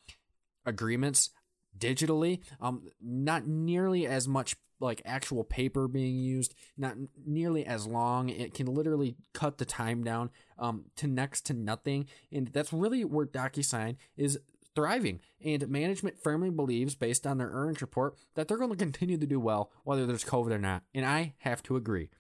agreements 0.67 1.31
digitally. 1.79 2.41
Um, 2.61 2.89
not 3.01 3.47
nearly 3.47 4.07
as 4.07 4.29
much 4.29 4.57
like 4.81 5.01
actual 5.05 5.45
paper 5.45 5.87
being 5.87 6.19
used, 6.19 6.55
not 6.77 6.97
nearly 7.25 7.65
as 7.65 7.87
long. 7.87 8.29
It 8.29 8.53
can 8.53 8.67
literally 8.67 9.15
cut 9.33 9.59
the 9.59 9.65
time 9.65 10.03
down 10.03 10.31
um, 10.59 10.87
to 10.97 11.07
next 11.07 11.47
to 11.47 11.55
nothing, 11.55 12.07
and 12.33 12.49
that's 12.49 12.73
really 12.73 13.05
where 13.05 13.25
DocuSign 13.25 13.95
is 14.17 14.41
thriving. 14.75 15.21
And 15.45 15.69
management 15.69 16.19
firmly 16.23 16.51
believes, 16.51 16.95
based 16.95 17.27
on 17.27 17.39
their 17.39 17.51
earnings 17.51 17.81
report, 17.81 18.17
that 18.35 18.49
they're 18.49 18.59
going 18.59 18.71
to 18.71 18.77
continue 18.77 19.19
to 19.19 19.27
do 19.27 19.41
well 19.41 19.71
whether 19.85 20.07
there's 20.07 20.25
COVID 20.25 20.53
or 20.53 20.59
not. 20.59 20.83
And 20.95 21.05
I 21.05 21.35
have 21.39 21.63
to 21.65 21.77
agree. 21.77 22.11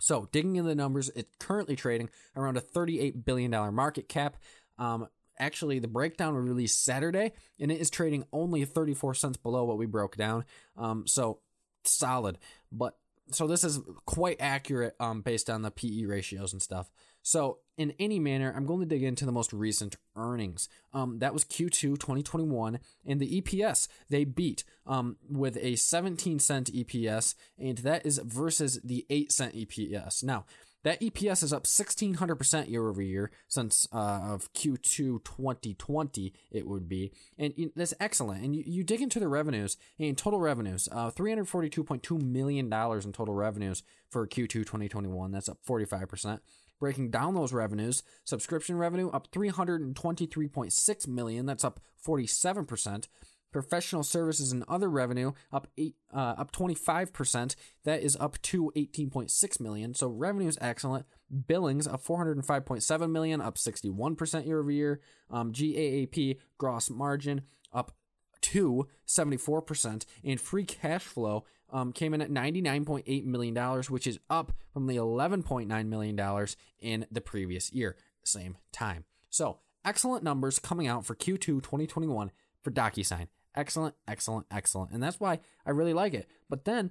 So, 0.00 0.28
digging 0.32 0.56
into 0.56 0.68
the 0.68 0.74
numbers, 0.74 1.10
it's 1.14 1.30
currently 1.38 1.76
trading 1.76 2.10
around 2.36 2.56
a 2.56 2.60
$38 2.60 3.24
billion 3.24 3.50
market 3.72 4.08
cap. 4.08 4.36
Um, 4.76 5.06
actually, 5.38 5.78
the 5.78 5.86
breakdown 5.86 6.34
was 6.34 6.48
released 6.48 6.82
Saturday, 6.82 7.32
and 7.60 7.70
it 7.70 7.80
is 7.80 7.88
trading 7.88 8.24
only 8.32 8.64
34 8.64 9.14
cents 9.14 9.36
below 9.36 9.64
what 9.64 9.78
we 9.78 9.86
broke 9.86 10.16
down. 10.16 10.44
Um, 10.76 11.06
so, 11.06 11.38
solid. 11.84 12.38
But 12.72 12.96
so 13.30 13.46
this 13.46 13.64
is 13.64 13.80
quite 14.04 14.38
accurate 14.40 14.94
um, 14.98 15.22
based 15.22 15.48
on 15.48 15.62
the 15.62 15.70
PE 15.70 16.04
ratios 16.04 16.52
and 16.52 16.60
stuff. 16.60 16.90
So, 17.22 17.58
in 17.76 17.94
any 17.98 18.18
manner, 18.18 18.52
I'm 18.54 18.66
going 18.66 18.80
to 18.80 18.86
dig 18.86 19.02
into 19.02 19.24
the 19.24 19.32
most 19.32 19.52
recent 19.52 19.96
earnings. 20.16 20.68
Um, 20.92 21.18
that 21.20 21.32
was 21.32 21.44
Q2 21.44 21.98
2021, 21.98 22.78
and 23.06 23.20
the 23.20 23.40
EPS 23.40 23.88
they 24.10 24.24
beat 24.24 24.64
um, 24.86 25.16
with 25.28 25.56
a 25.56 25.76
17 25.76 26.38
cent 26.38 26.72
EPS, 26.72 27.34
and 27.58 27.78
that 27.78 28.04
is 28.04 28.18
versus 28.18 28.80
the 28.84 29.06
8 29.08 29.32
cent 29.32 29.54
EPS. 29.54 30.22
Now, 30.22 30.44
that 30.84 31.00
EPS 31.00 31.42
is 31.44 31.52
up 31.52 31.64
1600% 31.64 32.68
year 32.68 32.88
over 32.88 33.00
year 33.00 33.30
since 33.46 33.86
uh, 33.92 34.20
of 34.24 34.52
Q2 34.52 35.22
2020, 35.24 36.32
it 36.50 36.66
would 36.66 36.88
be. 36.88 37.12
And 37.38 37.70
that's 37.76 37.94
excellent. 38.00 38.44
And 38.44 38.56
you, 38.56 38.64
you 38.66 38.84
dig 38.84 39.00
into 39.00 39.20
the 39.20 39.28
revenues, 39.28 39.76
and 39.98 40.18
total 40.18 40.40
revenues, 40.40 40.88
uh, 40.90 41.10
$342.2 41.10 42.20
million 42.20 42.66
in 42.66 43.12
total 43.12 43.34
revenues 43.34 43.82
for 44.10 44.26
Q2 44.26 44.48
2021. 44.48 45.30
That's 45.30 45.48
up 45.48 45.58
45%. 45.66 46.40
Breaking 46.82 47.10
down 47.10 47.36
those 47.36 47.52
revenues, 47.52 48.02
subscription 48.24 48.76
revenue 48.76 49.08
up 49.10 49.30
323.6 49.30 51.06
million, 51.06 51.46
that's 51.46 51.62
up 51.62 51.78
47%. 52.04 53.06
Professional 53.52 54.02
services 54.02 54.50
and 54.50 54.64
other 54.66 54.90
revenue 54.90 55.30
up 55.52 55.68
eight, 55.78 55.94
uh, 56.12 56.34
up 56.36 56.50
25%. 56.50 57.54
That 57.84 58.02
is 58.02 58.16
up 58.16 58.42
to 58.42 58.72
18.6 58.74 59.60
million. 59.60 59.94
So 59.94 60.08
revenue 60.08 60.48
is 60.48 60.58
excellent. 60.60 61.06
Billings 61.46 61.86
up 61.86 62.02
405.7 62.02 63.10
million, 63.12 63.40
up 63.40 63.58
61% 63.58 64.44
year 64.44 64.58
over 64.58 64.70
year. 64.72 65.00
Um, 65.30 65.52
GAAP 65.52 66.40
gross 66.58 66.90
margin 66.90 67.42
up 67.72 67.92
to 68.42 68.88
74%, 69.06 70.04
and 70.24 70.40
free 70.40 70.64
cash 70.64 71.02
flow 71.02 71.44
um, 71.70 71.92
came 71.92 72.12
in 72.14 72.20
at 72.20 72.30
$99.8 72.30 73.24
million, 73.24 73.82
which 73.88 74.06
is 74.06 74.18
up 74.28 74.52
from 74.72 74.86
the 74.86 74.96
$11.9 74.96 75.86
million 75.86 76.46
in 76.80 77.06
the 77.10 77.20
previous 77.20 77.72
year, 77.72 77.96
same 78.22 78.56
time. 78.72 79.04
So, 79.30 79.58
excellent 79.84 80.22
numbers 80.22 80.58
coming 80.58 80.86
out 80.86 81.06
for 81.06 81.14
Q2 81.14 81.40
2021 81.40 82.30
for 82.62 82.70
DocuSign. 82.70 83.28
Excellent, 83.54 83.94
excellent, 84.06 84.46
excellent. 84.50 84.92
And 84.92 85.02
that's 85.02 85.20
why 85.20 85.40
I 85.66 85.70
really 85.70 85.94
like 85.94 86.14
it. 86.14 86.28
But 86.48 86.64
then 86.64 86.90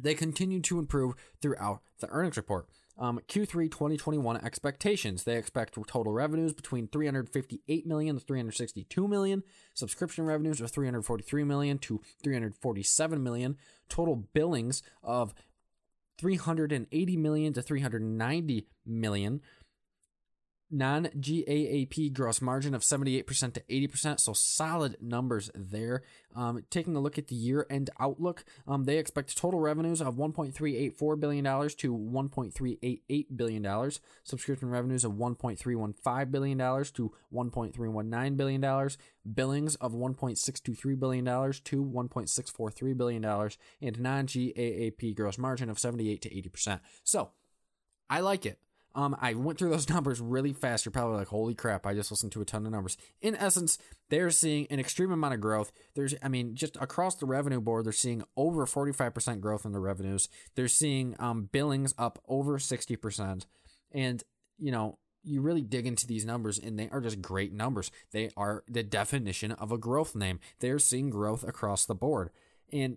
they 0.00 0.14
continue 0.14 0.60
to 0.60 0.78
improve 0.78 1.14
throughout 1.40 1.80
the 2.00 2.08
earnings 2.08 2.36
report. 2.36 2.68
Um, 2.98 3.20
Q3 3.28 3.70
2021 3.70 4.44
expectations. 4.44 5.22
They 5.22 5.36
expect 5.36 5.78
total 5.86 6.12
revenues 6.12 6.52
between 6.52 6.88
358 6.88 7.86
million 7.86 8.16
to 8.16 8.20
362 8.20 9.06
million, 9.06 9.44
subscription 9.74 10.26
revenues 10.26 10.60
of 10.60 10.70
343 10.70 11.44
million 11.44 11.78
to 11.78 12.00
347 12.22 13.22
million, 13.22 13.56
total 13.88 14.16
billings 14.16 14.82
of 15.02 15.32
380 16.18 17.16
million 17.16 17.52
to 17.52 17.62
390 17.62 18.66
million, 18.84 19.40
non 20.70 21.04
GAAP 21.06 22.12
gross 22.12 22.40
margin 22.40 22.74
of 22.74 22.82
78% 22.82 23.54
to 23.54 23.62
80%. 23.62 24.20
So 24.20 24.32
solid 24.32 24.96
numbers 25.00 25.50
there. 25.54 26.02
Um, 26.36 26.64
taking 26.70 26.94
a 26.94 27.00
look 27.00 27.18
at 27.18 27.28
the 27.28 27.34
year 27.34 27.66
end 27.70 27.90
outlook, 27.98 28.44
um, 28.66 28.84
they 28.84 28.98
expect 28.98 29.36
total 29.36 29.60
revenues 29.60 30.00
of 30.00 30.14
$1.384 30.16 31.20
billion 31.20 31.44
to 31.44 31.96
$1.388 31.96 33.26
billion, 33.34 33.90
subscription 34.24 34.68
revenues 34.68 35.04
of 35.04 35.12
$1.315 35.12 36.30
billion 36.30 36.58
to 36.58 37.12
$1.319 37.34 38.36
billion, 38.36 38.90
billings 39.34 39.74
of 39.76 39.92
$1.623 39.92 41.00
billion 41.00 41.24
to 41.24 41.84
$1.643 41.84 42.96
billion, 42.96 43.24
and 43.24 44.00
non 44.00 44.26
GAAP 44.26 45.16
gross 45.16 45.38
margin 45.38 45.70
of 45.70 45.78
78 45.78 46.22
to 46.22 46.30
80%. 46.30 46.80
So 47.02 47.30
I 48.10 48.20
like 48.20 48.46
it. 48.46 48.58
Um, 48.98 49.16
I 49.20 49.34
went 49.34 49.60
through 49.60 49.70
those 49.70 49.88
numbers 49.94 50.20
really 50.20 50.52
fast. 50.52 50.84
You're 50.84 50.90
probably 50.90 51.18
like, 51.18 51.28
holy 51.28 51.54
crap, 51.54 51.86
I 51.86 51.94
just 51.94 52.10
listened 52.10 52.32
to 52.32 52.40
a 52.40 52.44
ton 52.44 52.66
of 52.66 52.72
numbers. 52.72 52.96
In 53.20 53.36
essence, 53.36 53.78
they're 54.10 54.32
seeing 54.32 54.66
an 54.70 54.80
extreme 54.80 55.12
amount 55.12 55.34
of 55.34 55.40
growth. 55.40 55.70
There's, 55.94 56.16
I 56.20 56.26
mean, 56.26 56.56
just 56.56 56.76
across 56.80 57.14
the 57.14 57.26
revenue 57.26 57.60
board, 57.60 57.86
they're 57.86 57.92
seeing 57.92 58.24
over 58.36 58.66
45% 58.66 59.40
growth 59.40 59.64
in 59.64 59.70
the 59.70 59.78
revenues. 59.78 60.28
They're 60.56 60.66
seeing 60.66 61.14
um, 61.20 61.48
billings 61.52 61.94
up 61.96 62.18
over 62.26 62.58
60%. 62.58 63.46
And, 63.92 64.24
you 64.58 64.72
know, 64.72 64.98
you 65.22 65.42
really 65.42 65.62
dig 65.62 65.86
into 65.86 66.06
these 66.06 66.24
numbers 66.24 66.58
and 66.58 66.76
they 66.76 66.88
are 66.90 67.00
just 67.00 67.22
great 67.22 67.52
numbers. 67.52 67.92
They 68.10 68.30
are 68.36 68.64
the 68.66 68.82
definition 68.82 69.52
of 69.52 69.70
a 69.70 69.78
growth 69.78 70.16
name. 70.16 70.40
They're 70.58 70.80
seeing 70.80 71.10
growth 71.10 71.44
across 71.44 71.84
the 71.86 71.94
board. 71.94 72.30
And 72.72 72.96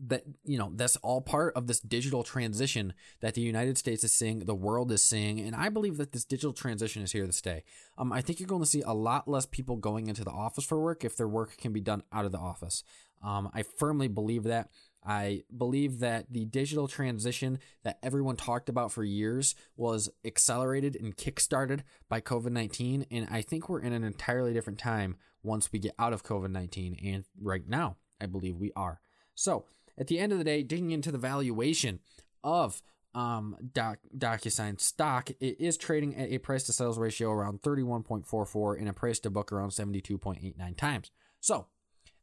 that 0.00 0.24
you 0.44 0.58
know 0.58 0.72
that's 0.74 0.96
all 0.96 1.20
part 1.20 1.54
of 1.54 1.66
this 1.66 1.80
digital 1.80 2.22
transition 2.22 2.92
that 3.20 3.34
the 3.34 3.40
United 3.40 3.78
States 3.78 4.04
is 4.04 4.14
seeing, 4.14 4.40
the 4.40 4.54
world 4.54 4.90
is 4.92 5.04
seeing, 5.04 5.40
and 5.40 5.54
I 5.54 5.68
believe 5.68 5.96
that 5.98 6.12
this 6.12 6.24
digital 6.24 6.52
transition 6.52 7.02
is 7.02 7.12
here 7.12 7.26
to 7.26 7.32
stay. 7.32 7.64
Um, 7.98 8.12
I 8.12 8.20
think 8.20 8.40
you're 8.40 8.46
going 8.46 8.62
to 8.62 8.68
see 8.68 8.82
a 8.82 8.94
lot 8.94 9.28
less 9.28 9.46
people 9.46 9.76
going 9.76 10.08
into 10.08 10.24
the 10.24 10.30
office 10.30 10.64
for 10.64 10.80
work 10.80 11.04
if 11.04 11.16
their 11.16 11.28
work 11.28 11.56
can 11.56 11.72
be 11.72 11.80
done 11.80 12.02
out 12.12 12.24
of 12.24 12.32
the 12.32 12.38
office. 12.38 12.84
Um, 13.22 13.50
I 13.54 13.62
firmly 13.62 14.08
believe 14.08 14.44
that. 14.44 14.70
I 15.04 15.42
believe 15.56 15.98
that 15.98 16.26
the 16.30 16.44
digital 16.44 16.86
transition 16.86 17.58
that 17.82 17.98
everyone 18.02 18.36
talked 18.36 18.68
about 18.68 18.92
for 18.92 19.02
years 19.02 19.54
was 19.76 20.08
accelerated 20.24 20.96
and 20.96 21.16
kickstarted 21.16 21.80
by 22.08 22.20
COVID 22.20 22.52
19. 22.52 23.06
And 23.10 23.26
I 23.30 23.42
think 23.42 23.68
we're 23.68 23.80
in 23.80 23.92
an 23.92 24.04
entirely 24.04 24.52
different 24.52 24.78
time 24.78 25.16
once 25.42 25.72
we 25.72 25.80
get 25.80 25.94
out 25.98 26.12
of 26.12 26.22
COVID 26.22 26.50
19. 26.50 26.98
And 27.04 27.24
right 27.40 27.68
now, 27.68 27.96
I 28.20 28.26
believe 28.26 28.56
we 28.56 28.70
are. 28.76 29.00
So, 29.34 29.64
at 29.98 30.06
the 30.06 30.18
end 30.18 30.32
of 30.32 30.38
the 30.38 30.44
day, 30.44 30.62
digging 30.62 30.90
into 30.90 31.12
the 31.12 31.18
valuation 31.18 32.00
of 32.42 32.82
um, 33.14 33.56
Doc, 33.72 33.98
DocuSign 34.16 34.80
stock, 34.80 35.30
it 35.40 35.60
is 35.60 35.76
trading 35.76 36.16
at 36.16 36.30
a 36.30 36.38
price 36.38 36.64
to 36.64 36.72
sales 36.72 36.98
ratio 36.98 37.30
around 37.30 37.62
31.44 37.62 38.78
and 38.78 38.88
a 38.88 38.92
price 38.92 39.18
to 39.20 39.30
book 39.30 39.52
around 39.52 39.70
72.89 39.70 40.76
times. 40.76 41.10
So 41.40 41.66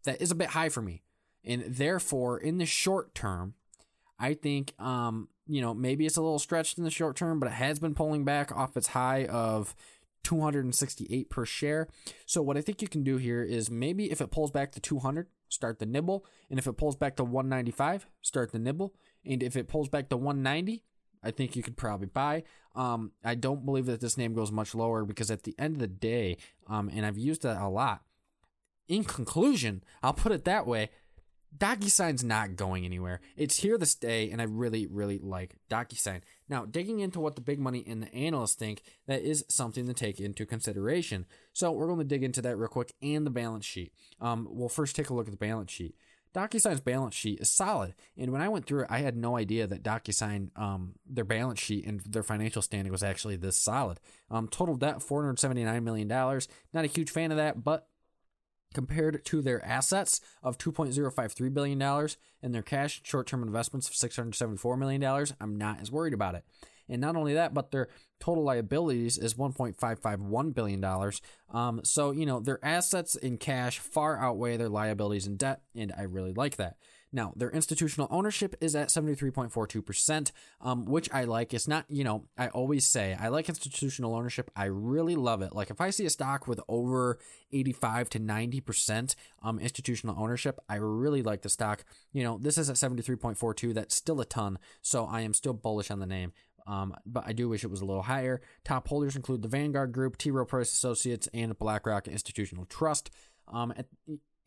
that 0.06 0.22
is 0.22 0.32
a 0.32 0.36
bit 0.36 0.50
high 0.50 0.70
for 0.70 0.82
me. 0.82 1.04
And 1.44 1.63
therefore, 1.63 2.39
in 2.39 2.58
the 2.58 2.66
short 2.66 3.13
term, 3.13 3.54
I 4.20 4.34
think, 4.34 4.74
um, 4.80 5.30
you 5.48 5.62
know, 5.62 5.74
maybe 5.74 6.06
it's 6.06 6.18
a 6.18 6.22
little 6.22 6.39
stretched 6.39 6.78
in 6.78 6.84
the 6.84 6.92
short 6.92 7.16
term, 7.16 7.39
but 7.39 7.48
it 7.48 7.54
has 7.54 7.80
been 7.80 7.96
pulling 7.96 8.25
back 8.25 8.56
off 8.56 8.75
its 8.75 8.88
high 8.88 9.25
of 9.25 9.75
268 10.24 11.30
per 11.30 11.46
share. 11.46 11.88
So 12.25 12.42
what 12.42 12.58
I 12.58 12.62
think 12.62 12.82
you 12.82 12.88
can 12.88 13.04
do 13.04 13.18
here 13.18 13.44
is 13.44 13.70
maybe 13.70 14.12
if 14.12 14.22
it 14.22 14.32
pulls 14.32 14.51
back 14.51 14.72
to 14.74 14.80
200, 14.80 15.28
start 15.50 15.79
the 15.79 15.86
nibble. 15.86 16.25
And 16.50 16.58
if 16.58 16.68
it 16.68 16.74
pulls 16.74 16.96
back 16.96 17.15
to 17.18 17.24
195, 17.24 18.08
start 18.22 18.51
the 18.51 18.60
nibble. 18.60 18.94
And 19.25 19.44
if 19.44 19.56
it 19.56 19.68
pulls 19.68 19.89
back 19.89 20.10
to 20.10 20.18
190, 20.18 20.84
I 21.24 21.32
think 21.32 21.56
you 21.56 21.63
could 21.63 21.77
probably 21.77 22.08
buy. 22.08 22.44
Um, 22.75 23.12
I 23.24 23.36
don't 23.36 23.65
believe 23.65 23.88
that 23.88 24.00
this 24.00 24.18
name 24.18 24.34
goes 24.34 24.51
much 24.51 24.74
lower 24.74 25.03
because 25.03 25.29
at 25.29 25.44
the 25.44 25.56
end 25.60 25.75
of 25.75 25.79
the 25.79 25.88
day, 25.88 26.38
um, 26.68 26.89
and 26.94 27.06
I've 27.06 27.18
used 27.18 27.41
that 27.44 27.62
a 27.62 27.68
lot. 27.68 28.03
In 28.88 29.03
conclusion, 29.03 29.84
I'll 30.01 30.13
put 30.13 30.32
it 30.32 30.46
that 30.46 30.65
way. 30.65 30.89
DocuSign's 31.58 32.24
not 32.24 32.56
going 32.56 32.86
anywhere. 32.86 33.22
It's 33.36 33.58
here 33.58 33.77
to 33.77 33.86
stay, 33.86 34.29
and 34.29 34.41
I 34.41 34.46
really, 34.46 34.86
really 34.88 35.18
like 35.18 35.56
DocuSign. 35.70 36.22
Now, 36.48 36.65
digging 36.65 37.00
into 37.00 37.20
what 37.20 37.36
the 37.36 37.41
big 37.41 37.60
money 37.60 37.84
and 37.88 38.03
the 38.03 38.13
analysts 38.13 38.56
think, 38.56 38.84
that 39.08 39.22
is 39.22 39.44
something 39.50 39.88
to 39.88 39.94
take 39.94 40.20
into 40.20 40.46
consideration. 40.46 41.25
So, 41.53 41.72
we're 41.72 41.88
going 41.88 42.00
to 42.00 42.06
dig 42.06 42.24
into 42.24 42.41
that 42.44 42.58
real 42.58 42.70
quick 42.70 42.94
and 43.01 43.25
the 43.25 43.32
balance 43.32 43.65
sheet. 43.65 43.94
Um, 44.22 44.48
we'll 44.50 44.70
first 44.70 44.96
take 44.96 45.10
a 45.10 45.13
look 45.13 45.27
at 45.27 45.32
the 45.32 45.38
balance 45.38 45.72
sheet. 45.72 45.96
DocuSign's 46.36 46.82
balance 46.82 47.15
sheet 47.15 47.39
is 47.39 47.50
solid, 47.50 47.96
and 48.15 48.32
when 48.32 48.41
I 48.41 48.50
went 48.50 48.68
through 48.68 48.82
it, 48.82 48.88
I 48.91 49.00
had 49.00 49.18
no 49.18 49.36
idea 49.36 49.65
that 49.65 49.82
DocuSign, 49.82 50.51
um, 50.56 50.94
their 51.08 51.24
balance 51.24 51.60
sheet 51.60 51.88
and 51.88 52.01
their 52.01 52.22
financial 52.22 52.62
standing 52.62 52.91
was 52.91 53.01
actually 53.01 53.36
this 53.36 53.58
solid. 53.58 54.00
Um, 54.29 54.48
total 54.48 54.75
debt 54.75 55.01
four 55.01 55.24
hundred 55.24 55.39
seventy 55.39 55.63
nine 55.63 55.84
million 55.84 56.08
dollars. 56.08 56.48
Not 56.72 56.86
a 56.86 56.88
huge 56.88 57.10
fan 57.10 57.32
of 57.32 57.38
that, 57.38 57.63
but 57.63 57.88
compared 58.74 59.24
to 59.26 59.42
their 59.42 59.64
assets 59.66 60.22
of 60.44 60.58
$2.053 60.58 61.54
billion 61.54 61.82
and 61.82 62.54
their 62.54 62.62
cash 62.62 63.02
short-term 63.04 63.44
investments 63.44 63.88
of 63.88 63.96
$674 63.96 64.78
million, 64.78 65.28
I'm 65.40 65.58
not 65.58 65.82
as 65.82 65.92
worried 65.92 66.14
about 66.14 66.36
it. 66.36 66.44
And 66.90 67.02
not 67.02 67.16
only 67.16 67.36
that, 67.36 67.54
but 67.54 67.72
their 67.72 67.88
total 68.20 68.44
liabilities 68.44 69.18
is 69.18 69.36
$1.551 69.36 70.54
billion. 70.54 71.12
Um, 71.54 71.82
so, 71.84 72.12
you 72.12 72.26
know, 72.26 72.40
their 72.40 72.64
assets 72.66 73.16
in 73.16 73.38
cash 73.38 73.80
far 73.80 74.18
outweigh 74.18 74.58
their 74.58 74.70
liabilities 74.70 75.28
in 75.28 75.38
debt, 75.38 75.62
and 75.76 75.94
I 75.96 76.04
really 76.04 76.34
like 76.34 76.56
that. 76.58 76.78
Now, 77.12 77.34
their 77.36 77.50
institutional 77.50 78.08
ownership 78.12 78.56
is 78.62 78.75
at 78.75 78.89
73.42%, 78.89 80.32
um, 80.62 80.86
which 80.86 81.10
I 81.12 81.24
like. 81.24 81.54
It's 81.54 81.68
not, 81.68 81.86
you 81.89 82.04
know, 82.04 82.25
I 82.38 82.50
always 82.50 82.86
say 82.86 83.18
I 83.20 83.30
like 83.30 83.50
institutional 83.50 84.13
ownership. 84.16 84.51
I 84.56 84.66
really 84.66 85.16
love 85.16 85.42
it. 85.42 85.56
Like 85.56 85.72
if 85.72 85.82
I 85.82 85.89
see 85.89 86.06
a 86.06 86.10
stock 86.12 86.48
with 86.48 86.60
over 86.68 87.18
85 87.51 88.10
to 88.12 88.20
90% 88.20 89.16
um, 89.42 89.60
institutional 89.60 90.16
ownership, 90.20 90.60
I 90.70 90.75
really 90.75 91.24
like 91.24 91.42
the 91.42 91.50
stock. 91.50 91.84
You 92.13 92.24
know, 92.24 92.38
this 92.38 92.60
is 92.60 92.70
at 92.70 92.75
73.42. 92.75 93.74
That's 93.74 93.96
still 93.96 94.22
a 94.22 94.25
ton. 94.25 94.60
So 94.82 95.06
I 95.06 95.22
am 95.22 95.34
still 95.34 95.54
bullish 95.54 95.89
on 95.89 96.00
the 96.00 96.06
name. 96.06 96.32
Um, 96.68 96.94
but 97.08 97.24
I 97.25 97.34
do 97.34 97.50
wish 97.50 97.63
it 97.63 97.72
was 97.72 97.82
a 97.82 97.86
little 97.86 98.04
higher. 98.04 98.42
Top 98.63 98.88
holders 98.88 99.16
include 99.16 99.42
the 99.42 99.48
Vanguard 99.48 99.92
Group, 99.92 100.18
T. 100.18 100.30
Rowe 100.30 100.46
Price 100.46 100.72
Associates, 100.72 101.28
and 101.34 101.58
BlackRock 101.58 102.08
Institutional 102.08 102.66
Trust. 102.66 103.10
Um, 103.48 103.74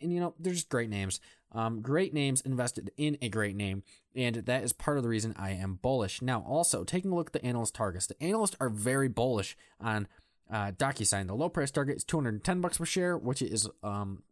and, 0.02 0.12
you 0.12 0.21
know, 0.21 0.35
they're 0.38 0.52
just 0.52 0.68
great 0.68 0.90
names. 0.90 1.21
Um, 1.52 1.82
great 1.82 2.14
names 2.14 2.40
invested 2.40 2.90
in 2.97 3.18
a 3.21 3.28
great 3.28 3.54
name, 3.54 3.82
and 4.14 4.37
that 4.37 4.64
is 4.64 4.73
part 4.73 4.97
of 4.97 5.02
the 5.02 5.09
reason 5.09 5.35
I 5.38 5.50
am 5.50 5.78
bullish. 5.82 6.23
Now, 6.23 6.42
also 6.49 6.82
taking 6.82 7.11
a 7.11 7.14
look 7.14 7.28
at 7.28 7.32
the 7.35 7.44
analyst 7.44 7.75
targets, 7.75 8.06
the 8.06 8.23
analysts 8.23 8.56
are 8.59 8.71
very 8.71 9.09
bullish 9.09 9.56
on 9.78 10.09
uh, 10.50 10.73
DocuSign. 10.73 11.26
The 11.26 11.35
low 11.35 11.50
price 11.50 11.71
target 11.71 11.97
is 11.97 12.04
210 12.04 12.61
bucks 12.61 12.78
per 12.78 12.87
share, 12.87 13.18
which 13.18 13.42
is 13.42 13.68
um, 13.82 14.23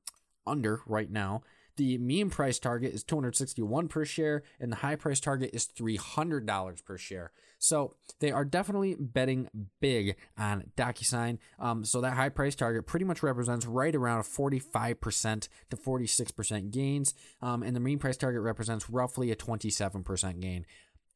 under 0.47 0.81
right 0.87 1.11
now. 1.11 1.43
The 1.81 1.97
median 1.97 2.29
price 2.29 2.59
target 2.59 2.93
is 2.93 3.03
261 3.05 3.89
per 3.89 4.05
share, 4.05 4.43
and 4.61 4.71
the 4.71 4.77
high 4.77 4.97
price 4.97 5.19
target 5.19 5.49
is 5.55 5.67
$300 5.67 6.85
per 6.85 6.99
share. 6.99 7.33
So 7.59 7.95
they 8.19 8.31
are 8.31 8.45
definitely 8.45 8.97
betting 9.01 9.49
big 9.81 10.17
on 10.37 10.65
DocuSign. 10.77 11.39
Um, 11.59 11.87
so 11.87 12.03
that 12.03 12.13
high 12.13 12.29
price 12.29 12.55
target 12.55 12.87
pretty 12.87 13.07
much 13.07 13.23
represents 13.23 13.65
right 13.65 13.95
around 13.97 14.25
45% 14.25 15.49
to 15.71 15.77
46% 15.79 16.71
gains, 16.71 17.15
um, 17.41 17.63
and 17.63 17.75
the 17.75 17.81
mean 17.81 17.99
price 17.99 18.19
target 18.19 18.43
represents 18.43 18.91
roughly 18.91 19.31
a 19.31 19.37
27% 19.37 20.39
gain. 20.41 20.67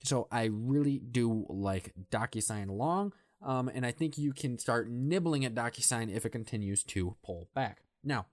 So 0.02 0.28
I 0.32 0.44
really 0.44 0.98
do 0.98 1.44
like 1.50 1.92
DocuSign 2.10 2.70
long, 2.70 3.12
um, 3.42 3.68
and 3.68 3.84
I 3.84 3.90
think 3.90 4.16
you 4.16 4.32
can 4.32 4.58
start 4.58 4.88
nibbling 4.88 5.44
at 5.44 5.54
DocuSign 5.54 6.10
if 6.10 6.24
it 6.24 6.30
continues 6.30 6.82
to 6.84 7.16
pull 7.22 7.50
back. 7.54 7.82
Now, 8.02 8.24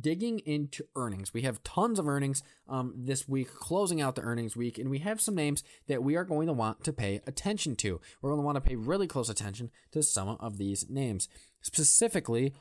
digging 0.00 0.40
into 0.40 0.84
earnings. 0.94 1.32
We 1.32 1.42
have 1.42 1.62
tons 1.62 1.98
of 1.98 2.08
earnings 2.08 2.42
um, 2.68 2.94
this 2.96 3.28
week, 3.28 3.54
closing 3.54 4.00
out 4.00 4.14
the 4.14 4.22
earnings 4.22 4.56
week, 4.56 4.78
and 4.78 4.90
we 4.90 4.98
have 5.00 5.20
some 5.20 5.34
names 5.34 5.62
that 5.86 6.02
we 6.02 6.16
are 6.16 6.24
going 6.24 6.46
to 6.46 6.52
want 6.52 6.84
to 6.84 6.92
pay 6.92 7.20
attention 7.26 7.76
to. 7.76 8.00
We're 8.20 8.30
going 8.30 8.40
to 8.40 8.46
want 8.46 8.56
to 8.56 8.60
pay 8.68 8.76
really 8.76 9.06
close 9.06 9.30
attention 9.30 9.70
to 9.92 10.02
some 10.02 10.28
of 10.28 10.58
these 10.58 10.88
names, 10.88 11.28
specifically 11.60 12.54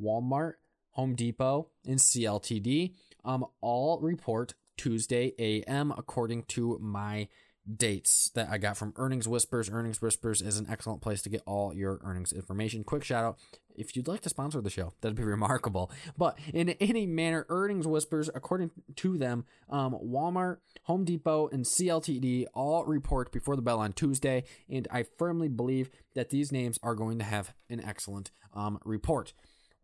Walmart, 0.00 0.54
Home 0.92 1.14
Depot, 1.14 1.68
and 1.86 1.98
CLTD. 1.98 2.94
Um, 3.24 3.44
all 3.60 4.00
report 4.00 4.54
Tuesday 4.76 5.34
AM 5.38 5.92
according 5.96 6.44
to 6.44 6.78
my 6.80 7.28
dates 7.76 8.30
that 8.34 8.48
I 8.50 8.58
got 8.58 8.76
from 8.76 8.92
Earnings 8.96 9.28
Whispers. 9.28 9.70
Earnings 9.70 10.00
Whispers 10.00 10.42
is 10.42 10.58
an 10.58 10.66
excellent 10.70 11.00
place 11.02 11.22
to 11.22 11.28
get 11.28 11.42
all 11.46 11.74
your 11.74 12.00
earnings 12.04 12.32
information. 12.32 12.84
Quick 12.84 13.04
shout 13.04 13.24
out 13.24 13.38
if 13.80 13.96
you'd 13.96 14.08
like 14.08 14.20
to 14.20 14.28
sponsor 14.28 14.60
the 14.60 14.70
show, 14.70 14.92
that'd 15.00 15.16
be 15.16 15.22
remarkable. 15.24 15.90
But 16.16 16.38
in 16.52 16.70
any 16.70 17.06
manner, 17.06 17.46
Earnings 17.48 17.86
Whispers, 17.86 18.28
according 18.34 18.70
to 18.96 19.18
them, 19.18 19.44
um, 19.68 19.96
Walmart, 20.04 20.58
Home 20.84 21.04
Depot, 21.04 21.48
and 21.48 21.64
CLTD 21.64 22.46
all 22.54 22.84
report 22.84 23.32
before 23.32 23.56
the 23.56 23.62
bell 23.62 23.80
on 23.80 23.92
Tuesday, 23.92 24.44
and 24.68 24.86
I 24.90 25.04
firmly 25.18 25.48
believe 25.48 25.90
that 26.14 26.30
these 26.30 26.52
names 26.52 26.78
are 26.82 26.94
going 26.94 27.18
to 27.18 27.24
have 27.24 27.54
an 27.68 27.82
excellent 27.82 28.30
um, 28.54 28.78
report. 28.84 29.32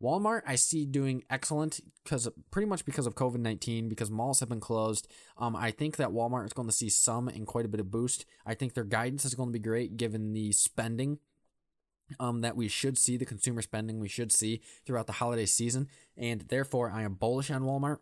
Walmart, 0.02 0.42
I 0.46 0.56
see 0.56 0.84
doing 0.84 1.22
excellent 1.30 1.80
because 2.04 2.28
pretty 2.50 2.68
much 2.68 2.84
because 2.84 3.06
of 3.06 3.14
COVID 3.14 3.38
19, 3.38 3.88
because 3.88 4.10
malls 4.10 4.40
have 4.40 4.48
been 4.48 4.60
closed. 4.60 5.08
Um, 5.38 5.56
I 5.56 5.70
think 5.70 5.96
that 5.96 6.10
Walmart 6.10 6.46
is 6.46 6.52
going 6.52 6.68
to 6.68 6.74
see 6.74 6.90
some 6.90 7.28
and 7.28 7.46
quite 7.46 7.64
a 7.64 7.68
bit 7.68 7.80
of 7.80 7.90
boost. 7.90 8.26
I 8.44 8.54
think 8.54 8.74
their 8.74 8.84
guidance 8.84 9.24
is 9.24 9.34
going 9.34 9.48
to 9.48 9.52
be 9.52 9.58
great 9.58 9.96
given 9.96 10.32
the 10.32 10.52
spending 10.52 11.18
um, 12.20 12.42
that 12.42 12.56
we 12.56 12.68
should 12.68 12.98
see, 12.98 13.16
the 13.16 13.24
consumer 13.24 13.62
spending 13.62 13.98
we 13.98 14.08
should 14.08 14.32
see 14.32 14.60
throughout 14.84 15.06
the 15.06 15.14
holiday 15.14 15.46
season. 15.46 15.88
And 16.16 16.42
therefore, 16.42 16.90
I 16.90 17.02
am 17.02 17.14
bullish 17.14 17.50
on 17.50 17.62
Walmart. 17.62 17.98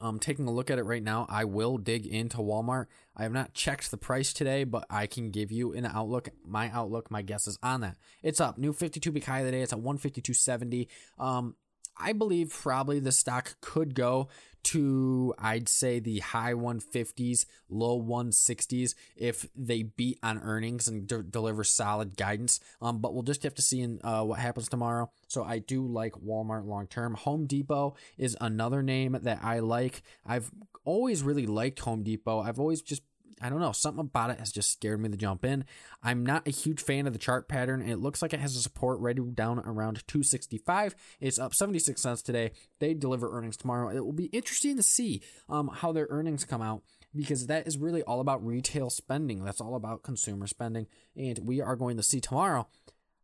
Um, 0.00 0.18
taking 0.18 0.46
a 0.46 0.50
look 0.52 0.70
at 0.70 0.78
it 0.78 0.84
right 0.84 1.02
now, 1.02 1.26
I 1.28 1.44
will 1.44 1.78
dig 1.78 2.06
into 2.06 2.38
Walmart. 2.38 2.86
I 3.16 3.24
have 3.24 3.32
not 3.32 3.54
checked 3.54 3.90
the 3.90 3.96
price 3.96 4.32
today, 4.32 4.64
but 4.64 4.86
I 4.88 5.06
can 5.06 5.30
give 5.30 5.52
you 5.52 5.72
an 5.72 5.86
outlook. 5.86 6.30
My 6.44 6.70
outlook, 6.70 7.10
my 7.10 7.22
guess 7.22 7.46
is 7.46 7.58
on 7.62 7.82
that. 7.82 7.96
It's 8.22 8.40
up. 8.40 8.58
New 8.58 8.72
52 8.72 9.12
week 9.12 9.24
high 9.24 9.40
of 9.40 9.46
the 9.46 9.52
day. 9.52 9.62
It's 9.62 9.72
at 9.72 9.78
152.70. 9.80 10.88
Um, 11.18 11.56
I 11.96 12.12
believe 12.12 12.50
probably 12.50 13.00
the 13.00 13.12
stock 13.12 13.56
could 13.60 13.94
go 13.94 14.28
to 14.64 15.34
I'd 15.38 15.68
say 15.68 15.98
the 15.98 16.20
high 16.20 16.54
150s, 16.54 17.46
low 17.68 18.00
160s 18.00 18.94
if 19.16 19.46
they 19.56 19.82
beat 19.82 20.18
on 20.22 20.38
earnings 20.38 20.86
and 20.88 21.06
de- 21.06 21.22
deliver 21.22 21.64
solid 21.64 22.16
guidance. 22.16 22.60
Um, 22.80 23.00
but 23.00 23.12
we'll 23.12 23.24
just 23.24 23.42
have 23.42 23.54
to 23.56 23.62
see 23.62 23.80
in 23.80 24.00
uh, 24.04 24.22
what 24.22 24.38
happens 24.38 24.68
tomorrow. 24.68 25.10
So 25.26 25.42
I 25.42 25.58
do 25.58 25.86
like 25.86 26.12
Walmart 26.12 26.66
long 26.66 26.86
term. 26.86 27.14
Home 27.14 27.46
Depot 27.46 27.96
is 28.16 28.36
another 28.40 28.82
name 28.82 29.18
that 29.22 29.40
I 29.42 29.58
like. 29.58 30.02
I've 30.24 30.50
always 30.84 31.22
really 31.22 31.46
liked 31.46 31.80
Home 31.80 32.02
Depot. 32.02 32.40
I've 32.40 32.60
always 32.60 32.82
just 32.82 33.02
I 33.42 33.50
don't 33.50 33.60
know, 33.60 33.72
something 33.72 34.00
about 34.00 34.30
it 34.30 34.38
has 34.38 34.52
just 34.52 34.70
scared 34.70 35.00
me 35.00 35.08
to 35.08 35.16
jump 35.16 35.44
in. 35.44 35.64
I'm 36.02 36.24
not 36.24 36.46
a 36.46 36.50
huge 36.50 36.80
fan 36.80 37.06
of 37.06 37.12
the 37.12 37.18
chart 37.18 37.48
pattern. 37.48 37.82
It 37.82 37.98
looks 37.98 38.22
like 38.22 38.32
it 38.32 38.40
has 38.40 38.56
a 38.56 38.62
support 38.62 39.00
right 39.00 39.16
down 39.34 39.58
around 39.58 40.06
265. 40.06 40.94
It's 41.20 41.38
up 41.38 41.54
76 41.54 42.00
cents 42.00 42.22
today. 42.22 42.52
They 42.78 42.94
deliver 42.94 43.36
earnings 43.36 43.56
tomorrow. 43.56 43.88
It 43.88 44.04
will 44.04 44.12
be 44.12 44.26
interesting 44.26 44.76
to 44.76 44.82
see 44.82 45.22
um, 45.48 45.68
how 45.68 45.92
their 45.92 46.06
earnings 46.10 46.44
come 46.44 46.62
out 46.62 46.82
because 47.14 47.46
that 47.48 47.66
is 47.66 47.76
really 47.76 48.02
all 48.02 48.20
about 48.20 48.44
retail 48.44 48.90
spending. 48.90 49.44
That's 49.44 49.60
all 49.60 49.74
about 49.74 50.02
consumer 50.02 50.46
spending. 50.46 50.86
And 51.16 51.40
we 51.40 51.60
are 51.60 51.76
going 51.76 51.96
to 51.96 52.02
see 52.02 52.20
tomorrow 52.20 52.68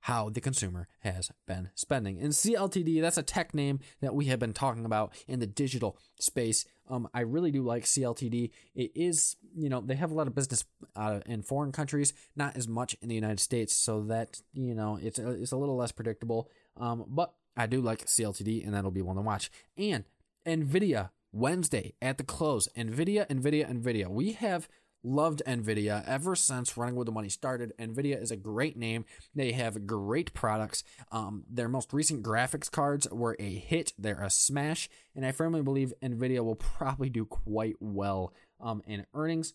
how 0.02 0.28
the 0.28 0.40
consumer 0.40 0.88
has 1.00 1.31
been 1.46 1.70
spending. 1.74 2.18
And 2.20 2.33
CLTD, 2.33 3.00
that's 3.00 3.18
a 3.18 3.22
tech 3.22 3.52
name 3.52 3.81
that 4.00 4.14
we 4.14 4.26
have 4.26 4.38
been 4.38 4.52
talking 4.52 4.85
about 4.85 5.12
in 5.26 5.40
the 5.40 5.46
digital 5.46 5.98
space. 6.18 6.64
Um, 6.88 7.09
I 7.12 7.20
really 7.20 7.50
do 7.50 7.62
like 7.62 7.85
CLTD. 7.85 8.50
It 8.74 8.92
is, 8.94 9.37
you 9.56 9.68
know, 9.68 9.80
they 9.80 9.94
have 9.96 10.11
a 10.11 10.14
lot 10.14 10.26
of 10.26 10.34
business 10.34 10.64
uh, 10.96 11.20
in 11.26 11.42
foreign 11.42 11.72
countries, 11.72 12.12
not 12.37 12.56
as 12.56 12.68
much 12.68 12.96
in 13.00 13.08
the 13.08 13.14
United 13.14 13.40
States, 13.40 13.74
so 13.74 14.02
that 14.04 14.40
you 14.52 14.74
know 14.74 14.98
it's 15.00 15.18
a, 15.18 15.30
it's 15.30 15.52
a 15.52 15.56
little 15.56 15.76
less 15.76 15.92
predictable. 15.92 16.48
Um, 16.76 17.04
but 17.08 17.34
I 17.56 17.66
do 17.66 17.80
like 17.80 18.06
CLTD, 18.06 18.64
and 18.64 18.74
that'll 18.74 18.90
be 18.90 19.02
one 19.02 19.16
to 19.16 19.22
watch. 19.22 19.50
And 19.76 20.04
Nvidia 20.46 21.11
Wednesday 21.32 21.94
at 22.00 22.18
the 22.18 22.24
close. 22.24 22.68
Nvidia, 22.76 23.26
Nvidia, 23.28 23.70
Nvidia. 23.70 24.08
We 24.08 24.32
have 24.32 24.68
loved 25.04 25.42
Nvidia 25.46 26.04
ever 26.06 26.34
since 26.34 26.76
Running 26.76 26.96
with 26.96 27.06
the 27.06 27.12
Money 27.12 27.28
started. 27.28 27.72
Nvidia 27.78 28.20
is 28.20 28.30
a 28.30 28.37
great 28.37 28.76
name. 28.76 29.04
They 29.34 29.52
have 29.52 29.87
great 29.87 30.34
products. 30.34 30.84
Um, 31.12 31.44
their 31.48 31.68
most 31.68 31.92
recent 31.92 32.22
graphics 32.22 32.70
cards 32.70 33.08
were 33.11 33.37
a 33.38 33.54
hit. 33.54 33.92
They're 33.98 34.22
a 34.22 34.30
smash, 34.30 34.88
and 35.14 35.24
I 35.24 35.32
firmly 35.32 35.62
believe 35.62 35.92
Nvidia 36.02 36.44
will 36.44 36.56
probably 36.56 37.11
do 37.11 37.24
quite 37.24 37.76
well 37.80 38.32
um, 38.61 38.83
in 38.87 39.07
earnings. 39.14 39.55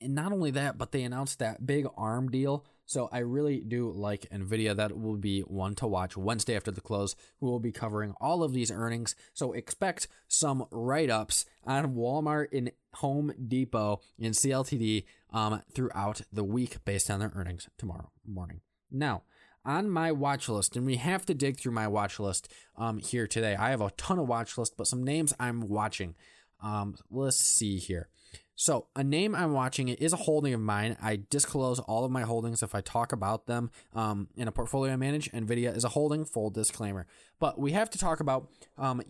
And 0.00 0.14
not 0.14 0.32
only 0.32 0.50
that, 0.52 0.76
but 0.76 0.92
they 0.92 1.02
announced 1.02 1.38
that 1.38 1.66
big 1.66 1.86
ARM 1.96 2.30
deal 2.30 2.64
so 2.86 3.08
I 3.10 3.18
really 3.18 3.60
do 3.60 3.90
like 3.90 4.28
Nvidia. 4.30 4.76
That 4.76 4.98
will 4.98 5.16
be 5.16 5.40
one 5.40 5.74
to 5.76 5.86
watch 5.86 6.16
Wednesday 6.16 6.56
after 6.56 6.70
the 6.70 6.80
close. 6.80 7.16
We 7.40 7.48
will 7.48 7.60
be 7.60 7.72
covering 7.72 8.14
all 8.20 8.42
of 8.42 8.52
these 8.52 8.70
earnings. 8.70 9.14
So 9.32 9.52
expect 9.52 10.08
some 10.28 10.66
write 10.70 11.10
ups 11.10 11.46
on 11.64 11.94
Walmart 11.94 12.48
and 12.52 12.72
Home 12.94 13.32
Depot 13.48 14.00
and 14.20 14.34
CLTD 14.34 15.04
um, 15.32 15.62
throughout 15.72 16.22
the 16.32 16.44
week 16.44 16.84
based 16.84 17.10
on 17.10 17.20
their 17.20 17.32
earnings 17.34 17.68
tomorrow 17.78 18.10
morning. 18.26 18.60
Now, 18.90 19.22
on 19.64 19.88
my 19.88 20.12
watch 20.12 20.48
list, 20.50 20.76
and 20.76 20.84
we 20.84 20.96
have 20.96 21.24
to 21.24 21.34
dig 21.34 21.58
through 21.58 21.72
my 21.72 21.88
watch 21.88 22.20
list 22.20 22.52
um, 22.76 22.98
here 22.98 23.26
today. 23.26 23.56
I 23.56 23.70
have 23.70 23.80
a 23.80 23.90
ton 23.92 24.18
of 24.18 24.28
watch 24.28 24.58
list, 24.58 24.76
but 24.76 24.86
some 24.86 25.02
names 25.02 25.32
I'm 25.40 25.68
watching. 25.68 26.14
Um, 26.64 26.96
let's 27.10 27.36
see 27.36 27.78
here. 27.78 28.08
So, 28.56 28.86
a 28.96 29.04
name 29.04 29.34
I'm 29.34 29.52
watching 29.52 29.88
it 29.88 30.00
is 30.00 30.12
a 30.12 30.16
holding 30.16 30.54
of 30.54 30.60
mine. 30.60 30.96
I 31.02 31.20
disclose 31.28 31.80
all 31.80 32.04
of 32.04 32.12
my 32.12 32.22
holdings 32.22 32.62
if 32.62 32.74
I 32.74 32.80
talk 32.80 33.12
about 33.12 33.46
them 33.46 33.70
um, 33.94 34.28
in 34.36 34.48
a 34.48 34.52
portfolio 34.52 34.92
I 34.92 34.96
manage. 34.96 35.30
NVIDIA 35.32 35.76
is 35.76 35.84
a 35.84 35.90
holding, 35.90 36.24
full 36.24 36.50
disclaimer. 36.50 37.06
But 37.40 37.58
we 37.58 37.72
have 37.72 37.90
to 37.90 37.98
talk 37.98 38.20
about 38.20 38.48
um, 38.78 39.02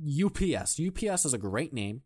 UPS. 0.00 0.80
UPS 0.80 1.24
is 1.24 1.34
a 1.34 1.38
great 1.38 1.72
name. 1.72 2.02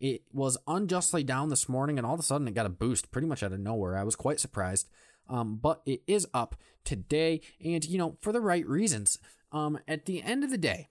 It 0.00 0.22
was 0.32 0.56
unjustly 0.66 1.22
down 1.22 1.50
this 1.50 1.68
morning, 1.68 1.98
and 1.98 2.06
all 2.06 2.14
of 2.14 2.20
a 2.20 2.24
sudden 2.24 2.48
it 2.48 2.54
got 2.54 2.66
a 2.66 2.70
boost 2.70 3.10
pretty 3.10 3.28
much 3.28 3.42
out 3.42 3.52
of 3.52 3.60
nowhere. 3.60 3.96
I 3.96 4.04
was 4.04 4.16
quite 4.16 4.40
surprised. 4.40 4.88
Um, 5.28 5.56
but 5.56 5.82
it 5.84 6.02
is 6.06 6.26
up 6.32 6.56
today, 6.84 7.42
and 7.62 7.84
you 7.84 7.98
know, 7.98 8.16
for 8.22 8.32
the 8.32 8.40
right 8.40 8.66
reasons. 8.66 9.18
Um, 9.52 9.78
at 9.86 10.06
the 10.06 10.22
end 10.22 10.44
of 10.44 10.50
the 10.50 10.58
day, 10.58 10.88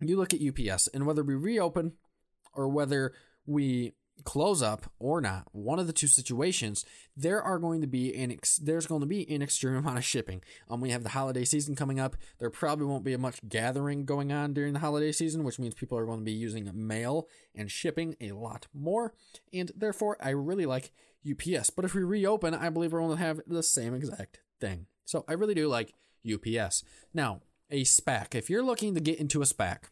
you 0.00 0.16
look 0.16 0.32
at 0.32 0.40
UPS, 0.40 0.88
and 0.88 1.06
whether 1.06 1.22
we 1.22 1.34
reopen 1.34 1.92
or 2.54 2.68
whether 2.68 3.12
we 3.46 3.92
close 4.24 4.62
up 4.62 4.90
or 4.98 5.20
not, 5.20 5.48
one 5.52 5.78
of 5.78 5.86
the 5.86 5.92
two 5.92 6.06
situations, 6.06 6.84
there 7.16 7.42
are 7.42 7.58
going 7.58 7.80
to 7.80 7.86
be 7.86 8.14
an 8.14 8.30
ex- 8.30 8.58
there's 8.58 8.86
going 8.86 9.00
to 9.00 9.06
be 9.06 9.28
an 9.34 9.42
extreme 9.42 9.76
amount 9.76 9.98
of 9.98 10.04
shipping. 10.04 10.42
Um, 10.70 10.80
we 10.80 10.90
have 10.90 11.02
the 11.02 11.10
holiday 11.10 11.44
season 11.44 11.74
coming 11.74 11.98
up. 11.98 12.16
There 12.38 12.50
probably 12.50 12.86
won't 12.86 13.04
be 13.04 13.16
much 13.16 13.40
gathering 13.48 14.04
going 14.04 14.32
on 14.32 14.52
during 14.52 14.72
the 14.72 14.78
holiday 14.78 15.12
season, 15.12 15.44
which 15.44 15.58
means 15.58 15.74
people 15.74 15.98
are 15.98 16.06
going 16.06 16.20
to 16.20 16.24
be 16.24 16.32
using 16.32 16.70
mail 16.74 17.28
and 17.54 17.70
shipping 17.70 18.16
a 18.20 18.32
lot 18.32 18.66
more, 18.72 19.14
and 19.52 19.70
therefore 19.76 20.16
I 20.20 20.30
really 20.30 20.66
like 20.66 20.92
UPS. 21.28 21.70
But 21.70 21.84
if 21.84 21.94
we 21.94 22.02
reopen, 22.02 22.54
I 22.54 22.70
believe 22.70 22.92
we're 22.92 23.00
going 23.00 23.16
to 23.16 23.24
have 23.24 23.40
the 23.46 23.62
same 23.62 23.94
exact 23.94 24.40
thing. 24.60 24.86
So 25.04 25.24
I 25.28 25.34
really 25.34 25.54
do 25.54 25.68
like 25.68 25.94
UPS. 26.30 26.84
Now, 27.12 27.40
a 27.70 27.84
SPAC. 27.84 28.34
If 28.34 28.50
you're 28.50 28.62
looking 28.62 28.94
to 28.94 29.00
get 29.00 29.18
into 29.18 29.40
a 29.42 29.46
SPAC, 29.46 29.84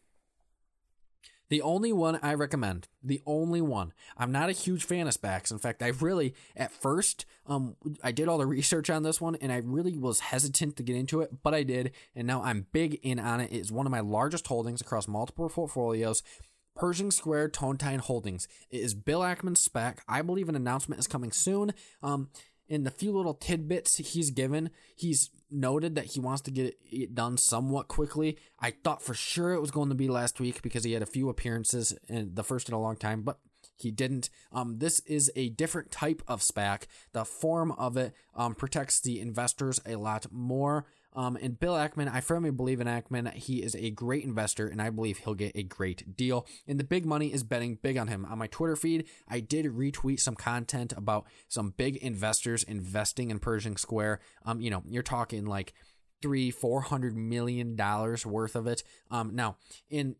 the 1.51 1.61
only 1.61 1.91
one 1.91 2.17
I 2.23 2.33
recommend, 2.33 2.87
the 3.03 3.21
only 3.25 3.59
one. 3.59 3.91
I'm 4.17 4.31
not 4.31 4.47
a 4.47 4.53
huge 4.53 4.85
fan 4.85 5.05
of 5.05 5.13
SPACs. 5.13 5.51
In 5.51 5.59
fact, 5.59 5.83
I 5.83 5.87
really, 5.87 6.33
at 6.55 6.71
first, 6.71 7.25
um, 7.45 7.75
I 8.01 8.13
did 8.13 8.29
all 8.29 8.37
the 8.37 8.45
research 8.45 8.89
on 8.89 9.03
this 9.03 9.19
one 9.19 9.35
and 9.35 9.51
I 9.51 9.57
really 9.57 9.97
was 9.97 10.21
hesitant 10.21 10.77
to 10.77 10.83
get 10.83 10.95
into 10.95 11.19
it, 11.19 11.43
but 11.43 11.53
I 11.53 11.63
did, 11.63 11.91
and 12.15 12.25
now 12.25 12.41
I'm 12.41 12.67
big 12.71 13.01
in 13.03 13.19
on 13.19 13.41
it. 13.41 13.51
It's 13.51 13.69
one 13.69 13.85
of 13.85 13.91
my 13.91 13.99
largest 13.99 14.47
holdings 14.47 14.79
across 14.79 15.09
multiple 15.09 15.49
portfolios. 15.49 16.23
Pershing 16.73 17.11
Square 17.11 17.49
Tontine 17.49 17.99
Holdings. 17.99 18.47
It 18.69 18.79
is 18.79 18.93
Bill 18.93 19.19
Ackman's 19.19 19.67
SPAC. 19.67 19.97
I 20.07 20.21
believe 20.21 20.47
an 20.47 20.55
announcement 20.55 20.99
is 20.99 21.05
coming 21.05 21.33
soon. 21.33 21.73
Um, 22.01 22.29
in 22.71 22.85
the 22.85 22.89
few 22.89 23.11
little 23.11 23.33
tidbits 23.33 23.97
he's 23.97 24.31
given, 24.31 24.69
he's 24.95 25.29
noted 25.51 25.93
that 25.95 26.05
he 26.05 26.21
wants 26.21 26.41
to 26.43 26.51
get 26.51 26.73
it 26.89 27.13
done 27.13 27.35
somewhat 27.35 27.89
quickly. 27.89 28.37
I 28.61 28.71
thought 28.71 29.01
for 29.01 29.13
sure 29.13 29.51
it 29.51 29.59
was 29.59 29.71
going 29.71 29.89
to 29.89 29.95
be 29.95 30.07
last 30.07 30.39
week 30.39 30.61
because 30.61 30.85
he 30.85 30.93
had 30.93 31.03
a 31.03 31.05
few 31.05 31.27
appearances 31.27 31.93
and 32.07 32.33
the 32.33 32.45
first 32.45 32.69
in 32.69 32.73
a 32.73 32.79
long 32.79 32.95
time, 32.95 33.23
but 33.23 33.39
he 33.75 33.91
didn't. 33.91 34.29
Um, 34.53 34.77
this 34.77 35.01
is 35.01 35.29
a 35.35 35.49
different 35.49 35.91
type 35.91 36.21
of 36.29 36.39
SPAC. 36.39 36.83
The 37.11 37.25
form 37.25 37.73
of 37.73 37.97
it 37.97 38.13
um, 38.35 38.55
protects 38.55 39.01
the 39.01 39.19
investors 39.19 39.81
a 39.85 39.97
lot 39.97 40.27
more. 40.31 40.85
Um, 41.13 41.37
and 41.41 41.59
Bill 41.59 41.73
Ackman, 41.73 42.11
I 42.11 42.21
firmly 42.21 42.51
believe 42.51 42.79
in 42.79 42.87
Ackman. 42.87 43.33
He 43.33 43.61
is 43.61 43.75
a 43.75 43.91
great 43.91 44.23
investor, 44.23 44.67
and 44.67 44.81
I 44.81 44.89
believe 44.89 45.19
he'll 45.19 45.33
get 45.33 45.51
a 45.55 45.63
great 45.63 46.15
deal. 46.15 46.47
And 46.67 46.79
the 46.79 46.83
big 46.83 47.05
money 47.05 47.33
is 47.33 47.43
betting 47.43 47.79
big 47.81 47.97
on 47.97 48.07
him. 48.07 48.25
On 48.25 48.37
my 48.37 48.47
Twitter 48.47 48.75
feed, 48.75 49.07
I 49.27 49.39
did 49.41 49.65
retweet 49.65 50.19
some 50.19 50.35
content 50.35 50.93
about 50.95 51.25
some 51.47 51.73
big 51.75 51.97
investors 51.97 52.63
investing 52.63 53.29
in 53.29 53.39
Pershing 53.39 53.77
Square. 53.77 54.21
Um, 54.45 54.61
you 54.61 54.69
know, 54.69 54.83
you're 54.87 55.03
talking 55.03 55.45
like 55.45 55.73
three, 56.21 56.51
four 56.51 56.81
hundred 56.81 57.15
million 57.15 57.75
dollars 57.75 58.25
worth 58.25 58.55
of 58.55 58.67
it. 58.67 58.83
Um, 59.09 59.35
now 59.35 59.57
in 59.89 60.15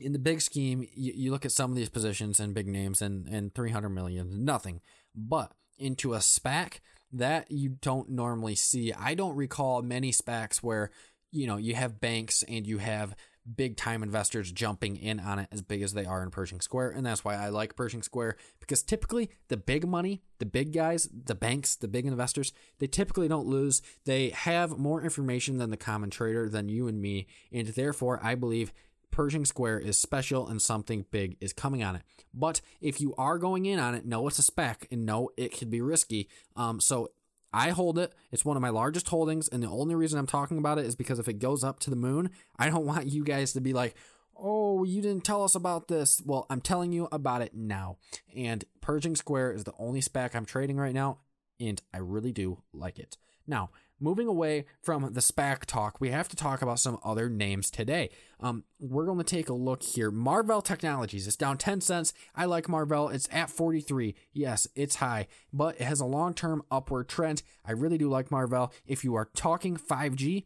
in 0.00 0.12
the 0.12 0.18
big 0.18 0.40
scheme, 0.40 0.86
you, 0.94 1.12
you 1.14 1.30
look 1.30 1.44
at 1.44 1.52
some 1.52 1.70
of 1.70 1.76
these 1.76 1.90
positions 1.90 2.40
and 2.40 2.54
big 2.54 2.66
names 2.66 3.02
and, 3.02 3.28
and 3.28 3.54
300 3.54 3.90
million, 3.90 4.44
nothing. 4.44 4.80
But 5.14 5.52
into 5.78 6.14
a 6.14 6.18
SPAC, 6.18 6.80
that 7.12 7.50
you 7.50 7.70
don't 7.80 8.10
normally 8.10 8.54
see. 8.54 8.92
I 8.92 9.14
don't 9.14 9.36
recall 9.36 9.82
many 9.82 10.12
SPACs 10.12 10.58
where, 10.58 10.90
you 11.30 11.46
know, 11.46 11.56
you 11.56 11.74
have 11.74 12.00
banks 12.00 12.42
and 12.48 12.66
you 12.66 12.78
have 12.78 13.14
big 13.56 13.76
time 13.76 14.02
investors 14.02 14.52
jumping 14.52 14.96
in 14.96 15.18
on 15.18 15.40
it 15.40 15.48
as 15.50 15.62
big 15.62 15.82
as 15.82 15.92
they 15.92 16.04
are 16.04 16.22
in 16.22 16.30
Pershing 16.30 16.60
Square. 16.60 16.90
And 16.90 17.04
that's 17.04 17.24
why 17.24 17.34
I 17.34 17.48
like 17.48 17.76
Pershing 17.76 18.02
Square 18.02 18.36
because 18.60 18.82
typically 18.82 19.30
the 19.48 19.56
big 19.56 19.86
money, 19.86 20.22
the 20.38 20.46
big 20.46 20.72
guys, 20.72 21.08
the 21.12 21.34
banks, 21.34 21.76
the 21.76 21.88
big 21.88 22.06
investors, 22.06 22.52
they 22.78 22.86
typically 22.86 23.28
don't 23.28 23.46
lose. 23.46 23.82
They 24.04 24.30
have 24.30 24.78
more 24.78 25.02
information 25.02 25.58
than 25.58 25.70
the 25.70 25.76
common 25.76 26.10
trader, 26.10 26.48
than 26.48 26.68
you 26.68 26.86
and 26.86 27.00
me. 27.00 27.26
And 27.50 27.66
therefore, 27.68 28.20
I 28.22 28.34
believe 28.34 28.72
Pershing 29.12 29.44
Square 29.44 29.80
is 29.80 30.00
special 30.00 30.48
and 30.48 30.60
something 30.60 31.04
big 31.12 31.36
is 31.40 31.52
coming 31.52 31.84
on 31.84 31.94
it. 31.94 32.02
But 32.34 32.60
if 32.80 33.00
you 33.00 33.14
are 33.16 33.38
going 33.38 33.66
in 33.66 33.78
on 33.78 33.94
it, 33.94 34.04
know 34.04 34.26
it's 34.26 34.38
a 34.38 34.42
SPAC 34.42 34.86
and 34.90 35.06
know 35.06 35.30
it 35.36 35.56
could 35.56 35.70
be 35.70 35.80
risky. 35.80 36.28
Um, 36.56 36.80
so 36.80 37.10
I 37.52 37.70
hold 37.70 37.98
it. 37.98 38.14
It's 38.32 38.44
one 38.44 38.56
of 38.56 38.62
my 38.62 38.70
largest 38.70 39.08
holdings, 39.08 39.48
and 39.48 39.62
the 39.62 39.68
only 39.68 39.94
reason 39.94 40.18
I'm 40.18 40.26
talking 40.26 40.58
about 40.58 40.78
it 40.78 40.86
is 40.86 40.96
because 40.96 41.18
if 41.18 41.28
it 41.28 41.38
goes 41.38 41.62
up 41.62 41.78
to 41.80 41.90
the 41.90 41.96
moon, 41.96 42.30
I 42.58 42.70
don't 42.70 42.86
want 42.92 43.06
you 43.06 43.22
guys 43.22 43.52
to 43.52 43.60
be 43.60 43.72
like, 43.72 43.94
"Oh, 44.34 44.84
you 44.84 45.02
didn't 45.02 45.24
tell 45.24 45.44
us 45.44 45.54
about 45.54 45.88
this." 45.88 46.22
Well, 46.24 46.46
I'm 46.48 46.62
telling 46.62 46.92
you 46.92 47.08
about 47.12 47.42
it 47.42 47.54
now. 47.54 47.98
And 48.34 48.64
Pershing 48.80 49.16
Square 49.16 49.52
is 49.52 49.64
the 49.64 49.74
only 49.78 50.00
SPAC 50.00 50.34
I'm 50.34 50.46
trading 50.46 50.78
right 50.78 50.94
now, 50.94 51.18
and 51.60 51.80
I 51.92 51.98
really 51.98 52.32
do 52.32 52.62
like 52.72 52.98
it. 52.98 53.18
Now, 53.46 53.70
moving 54.02 54.26
away 54.26 54.64
from 54.82 55.12
the 55.12 55.20
SPAC 55.20 55.64
talk, 55.64 56.00
we 56.00 56.10
have 56.10 56.28
to 56.28 56.36
talk 56.36 56.60
about 56.60 56.80
some 56.80 56.98
other 57.04 57.28
names 57.28 57.70
today. 57.70 58.10
Um, 58.40 58.64
we're 58.80 59.06
going 59.06 59.18
to 59.18 59.24
take 59.24 59.48
a 59.48 59.54
look 59.54 59.82
here. 59.82 60.10
Marvell 60.10 60.60
Technologies 60.60 61.26
is 61.26 61.36
down 61.36 61.56
10 61.56 61.80
cents. 61.80 62.12
I 62.34 62.44
like 62.44 62.68
Marvell. 62.68 63.08
It's 63.08 63.28
at 63.30 63.50
43. 63.50 64.14
Yes, 64.32 64.66
it's 64.74 64.96
high, 64.96 65.28
but 65.52 65.76
it 65.76 65.84
has 65.84 66.00
a 66.00 66.06
long 66.06 66.34
term 66.34 66.62
upward 66.70 67.08
trend. 67.08 67.42
I 67.64 67.72
really 67.72 67.98
do 67.98 68.08
like 68.08 68.30
Marvell. 68.30 68.72
If 68.86 69.04
you 69.04 69.14
are 69.14 69.28
talking 69.34 69.76
5G, 69.76 70.44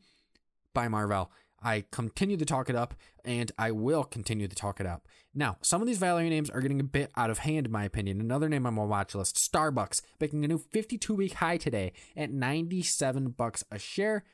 buy 0.75 0.89
Marvell. 0.89 1.31
I 1.63 1.85
continue 1.91 2.37
to 2.37 2.45
talk 2.45 2.69
it 2.69 2.77
up, 2.77 2.95
and 3.25 3.51
I 3.59 3.71
will 3.71 4.05
continue 4.05 4.47
to 4.47 4.55
talk 4.55 4.79
it 4.79 4.87
up. 4.87 5.09
Now, 5.39 5.59
some 5.61 5.83
of 5.83 5.87
these 5.87 5.99
value 5.99 6.31
names 6.31 6.49
are 6.49 6.63
getting 6.63 6.81
a 6.81 6.85
bit 6.85 7.13
out 7.15 7.29
of 7.29 7.41
hand, 7.41 7.67
in 7.67 7.73
my 7.73 7.85
opinion. 7.85 8.21
Another 8.21 8.49
name 8.49 8.65
on 8.67 8.73
my 8.73 8.85
watch 8.85 9.15
list, 9.15 9.37
Starbucks, 9.37 10.01
making 10.19 10.45
a 10.45 10.49
new 10.49 10.57
52 10.57 11.15
week 11.15 11.35
high 11.35 11.59
today 11.59 11.93
at 12.17 12.33
97 12.33 13.29
bucks 13.29 13.63
a 13.71 13.79
share. 13.79 14.25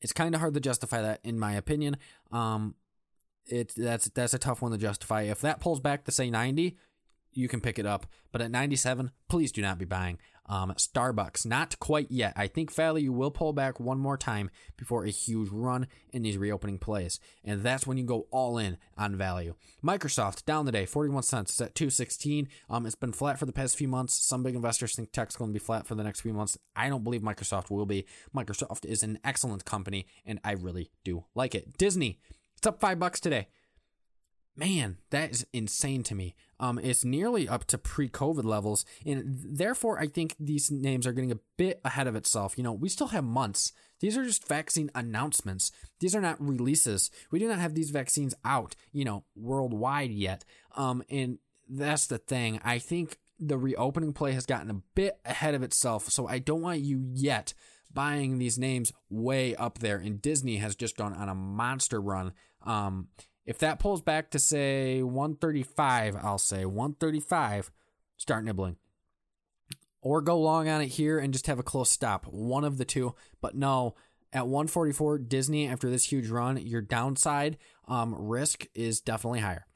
It's 0.00 0.12
kind 0.12 0.32
of 0.32 0.40
hard 0.40 0.54
to 0.54 0.60
justify 0.60 1.02
that, 1.02 1.18
in 1.24 1.40
my 1.40 1.54
opinion. 1.54 1.96
Um, 2.30 2.76
it 3.46 3.74
that's 3.76 4.08
that's 4.10 4.32
a 4.32 4.38
tough 4.38 4.62
one 4.62 4.70
to 4.70 4.78
justify. 4.78 5.22
If 5.22 5.40
that 5.40 5.60
pulls 5.60 5.80
back 5.80 6.04
to 6.04 6.12
say 6.12 6.30
90, 6.30 6.76
you 7.32 7.48
can 7.48 7.60
pick 7.60 7.78
it 7.78 7.86
up. 7.86 8.06
But 8.30 8.42
at 8.42 8.52
97, 8.52 9.10
please 9.28 9.50
do 9.50 9.60
not 9.60 9.76
be 9.76 9.84
buying. 9.84 10.18
Um, 10.50 10.72
Starbucks, 10.72 11.46
not 11.46 11.78
quite 11.78 12.10
yet. 12.10 12.32
I 12.34 12.48
think 12.48 12.74
value 12.74 13.12
will 13.12 13.30
pull 13.30 13.52
back 13.52 13.78
one 13.78 14.00
more 14.00 14.18
time 14.18 14.50
before 14.76 15.04
a 15.04 15.10
huge 15.10 15.48
run 15.48 15.86
in 16.12 16.22
these 16.22 16.36
reopening 16.36 16.78
plays. 16.78 17.20
And 17.44 17.62
that's 17.62 17.86
when 17.86 17.96
you 17.96 18.02
go 18.02 18.26
all 18.32 18.58
in 18.58 18.76
on 18.98 19.14
value. 19.14 19.54
Microsoft, 19.82 20.44
down 20.44 20.66
today, 20.66 20.86
41 20.86 21.22
cents. 21.22 21.60
At 21.60 21.76
216. 21.76 22.48
Um, 22.68 22.84
it's 22.84 22.96
been 22.96 23.12
flat 23.12 23.38
for 23.38 23.46
the 23.46 23.52
past 23.52 23.76
few 23.76 23.86
months. 23.86 24.18
Some 24.18 24.42
big 24.42 24.56
investors 24.56 24.96
think 24.96 25.12
tech's 25.12 25.36
going 25.36 25.50
to 25.50 25.58
be 25.58 25.64
flat 25.64 25.86
for 25.86 25.94
the 25.94 26.02
next 26.02 26.20
few 26.20 26.32
months. 26.32 26.58
I 26.74 26.88
don't 26.88 27.04
believe 27.04 27.22
Microsoft 27.22 27.70
will 27.70 27.86
be. 27.86 28.06
Microsoft 28.34 28.84
is 28.84 29.04
an 29.04 29.20
excellent 29.22 29.64
company, 29.64 30.06
and 30.26 30.40
I 30.42 30.52
really 30.52 30.90
do 31.04 31.26
like 31.36 31.54
it. 31.54 31.78
Disney, 31.78 32.18
it's 32.56 32.66
up 32.66 32.80
five 32.80 32.98
bucks 32.98 33.20
today. 33.20 33.46
Man, 34.60 34.98
that 35.08 35.30
is 35.30 35.46
insane 35.54 36.02
to 36.02 36.14
me. 36.14 36.34
Um, 36.58 36.78
it's 36.78 37.02
nearly 37.02 37.48
up 37.48 37.64
to 37.68 37.78
pre-COVID 37.78 38.44
levels, 38.44 38.84
and 39.06 39.40
therefore 39.42 39.98
I 39.98 40.06
think 40.06 40.36
these 40.38 40.70
names 40.70 41.06
are 41.06 41.14
getting 41.14 41.32
a 41.32 41.38
bit 41.56 41.80
ahead 41.82 42.06
of 42.06 42.14
itself. 42.14 42.58
You 42.58 42.64
know, 42.64 42.74
we 42.74 42.90
still 42.90 43.06
have 43.06 43.24
months. 43.24 43.72
These 44.00 44.18
are 44.18 44.24
just 44.24 44.46
vaccine 44.46 44.90
announcements. 44.94 45.72
These 46.00 46.14
are 46.14 46.20
not 46.20 46.38
releases. 46.46 47.10
We 47.30 47.38
do 47.38 47.48
not 47.48 47.58
have 47.58 47.74
these 47.74 47.88
vaccines 47.88 48.34
out, 48.44 48.76
you 48.92 49.02
know, 49.02 49.24
worldwide 49.34 50.10
yet. 50.10 50.44
Um, 50.76 51.02
and 51.08 51.38
that's 51.66 52.06
the 52.06 52.18
thing. 52.18 52.60
I 52.62 52.80
think 52.80 53.16
the 53.38 53.56
reopening 53.56 54.12
play 54.12 54.32
has 54.32 54.44
gotten 54.44 54.70
a 54.70 54.82
bit 54.94 55.18
ahead 55.24 55.54
of 55.54 55.62
itself, 55.62 56.10
so 56.10 56.28
I 56.28 56.38
don't 56.38 56.60
want 56.60 56.80
you 56.80 57.02
yet 57.14 57.54
buying 57.90 58.36
these 58.36 58.58
names 58.58 58.92
way 59.08 59.56
up 59.56 59.78
there. 59.78 59.96
And 59.96 60.20
Disney 60.20 60.58
has 60.58 60.76
just 60.76 60.98
gone 60.98 61.14
on 61.14 61.30
a 61.30 61.34
monster 61.34 61.98
run. 61.98 62.34
Um, 62.62 63.08
if 63.50 63.58
that 63.58 63.80
pulls 63.80 64.00
back 64.00 64.30
to 64.30 64.38
say 64.38 65.02
135, 65.02 66.14
I'll 66.22 66.38
say 66.38 66.64
135, 66.64 67.72
start 68.16 68.44
nibbling. 68.44 68.76
Or 70.00 70.20
go 70.20 70.38
long 70.38 70.68
on 70.68 70.80
it 70.80 70.86
here 70.86 71.18
and 71.18 71.32
just 71.32 71.48
have 71.48 71.58
a 71.58 71.64
close 71.64 71.90
stop. 71.90 72.26
One 72.26 72.62
of 72.62 72.78
the 72.78 72.84
two. 72.84 73.16
But 73.40 73.56
no, 73.56 73.96
at 74.32 74.46
144, 74.46 75.18
Disney, 75.18 75.66
after 75.66 75.90
this 75.90 76.04
huge 76.12 76.28
run, 76.28 76.58
your 76.58 76.80
downside 76.80 77.58
um, 77.88 78.14
risk 78.16 78.68
is 78.72 79.00
definitely 79.00 79.40
higher. 79.40 79.66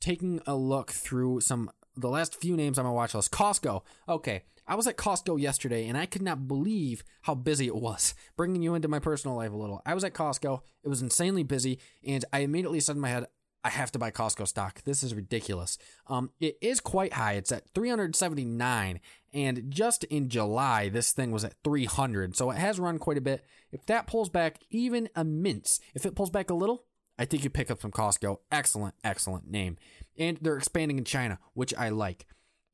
Taking 0.00 0.40
a 0.44 0.56
look 0.56 0.90
through 0.90 1.42
some 1.42 1.70
the 1.96 2.08
last 2.08 2.40
few 2.40 2.56
names 2.56 2.78
on 2.78 2.84
my 2.84 2.90
watch 2.90 3.14
list. 3.14 3.30
Costco. 3.32 3.82
Okay, 4.08 4.42
I 4.66 4.74
was 4.74 4.86
at 4.86 4.96
Costco 4.96 5.40
yesterday 5.40 5.88
and 5.88 5.96
I 5.96 6.06
could 6.06 6.22
not 6.22 6.48
believe 6.48 7.04
how 7.22 7.34
busy 7.34 7.66
it 7.66 7.76
was. 7.76 8.14
Bringing 8.36 8.62
you 8.62 8.74
into 8.74 8.88
my 8.88 8.98
personal 8.98 9.36
life 9.36 9.52
a 9.52 9.56
little. 9.56 9.82
I 9.86 9.94
was 9.94 10.04
at 10.04 10.14
Costco. 10.14 10.60
It 10.82 10.88
was 10.88 11.02
insanely 11.02 11.42
busy, 11.42 11.78
and 12.06 12.24
I 12.32 12.40
immediately 12.40 12.80
said 12.80 12.96
in 12.96 13.02
my 13.02 13.08
head, 13.08 13.26
I 13.64 13.70
have 13.70 13.90
to 13.92 13.98
buy 13.98 14.12
Costco 14.12 14.46
stock. 14.46 14.82
This 14.84 15.02
is 15.02 15.12
ridiculous. 15.12 15.76
Um, 16.06 16.30
it 16.38 16.56
is 16.60 16.78
quite 16.78 17.14
high. 17.14 17.32
It's 17.32 17.50
at 17.50 17.68
379, 17.74 19.00
and 19.34 19.64
just 19.68 20.04
in 20.04 20.28
July, 20.28 20.88
this 20.88 21.10
thing 21.10 21.32
was 21.32 21.44
at 21.44 21.54
300. 21.64 22.36
So 22.36 22.52
it 22.52 22.58
has 22.58 22.78
run 22.78 22.98
quite 22.98 23.18
a 23.18 23.20
bit. 23.22 23.44
If 23.72 23.84
that 23.86 24.06
pulls 24.06 24.28
back 24.28 24.60
even 24.70 25.08
a 25.16 25.24
mince, 25.24 25.80
if 25.94 26.06
it 26.06 26.14
pulls 26.14 26.30
back 26.30 26.48
a 26.48 26.54
little, 26.54 26.84
I 27.18 27.24
think 27.24 27.44
you 27.44 27.50
pick 27.50 27.70
up 27.70 27.80
some 27.80 27.92
Costco. 27.92 28.38
Excellent, 28.52 28.94
excellent 29.02 29.50
name. 29.50 29.76
And 30.18 30.38
they're 30.40 30.56
expanding 30.56 30.98
in 30.98 31.04
China, 31.04 31.38
which 31.54 31.74
I 31.74 31.88
like 31.88 32.26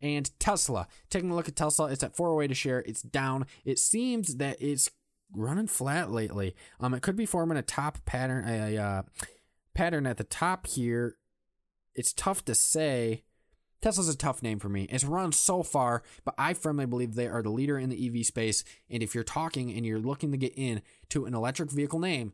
and 0.02 0.28
Tesla. 0.38 0.88
Taking 1.08 1.30
a 1.30 1.34
look 1.34 1.48
at 1.48 1.56
Tesla, 1.56 1.86
it's 1.86 2.02
at 2.02 2.16
408 2.16 2.50
a 2.50 2.54
share. 2.54 2.80
It's 2.80 3.02
down. 3.02 3.46
It 3.64 3.78
seems 3.78 4.36
that 4.36 4.60
it's 4.60 4.90
running 5.34 5.68
flat 5.68 6.10
lately. 6.10 6.54
Um, 6.80 6.92
it 6.92 7.02
could 7.02 7.16
be 7.16 7.24
forming 7.24 7.56
a 7.56 7.62
top 7.62 8.04
pattern, 8.04 8.44
a 8.46 8.76
uh, 8.76 9.02
pattern 9.74 10.06
at 10.06 10.18
the 10.18 10.24
top 10.24 10.66
here. 10.66 11.16
It's 11.94 12.12
tough 12.12 12.44
to 12.46 12.54
say. 12.54 13.22
Tesla's 13.80 14.08
a 14.08 14.16
tough 14.16 14.42
name 14.42 14.60
for 14.60 14.68
me. 14.68 14.84
It's 14.90 15.02
run 15.04 15.32
so 15.32 15.64
far, 15.64 16.04
but 16.24 16.34
I 16.38 16.54
firmly 16.54 16.86
believe 16.86 17.14
they 17.14 17.26
are 17.26 17.42
the 17.42 17.50
leader 17.50 17.78
in 17.78 17.90
the 17.90 18.06
EV 18.06 18.24
space. 18.24 18.62
And 18.88 19.02
if 19.02 19.12
you're 19.12 19.24
talking 19.24 19.72
and 19.72 19.84
you're 19.84 19.98
looking 19.98 20.30
to 20.30 20.36
get 20.36 20.52
in 20.56 20.82
to 21.10 21.24
an 21.24 21.34
electric 21.34 21.70
vehicle 21.70 21.98
name, 21.98 22.32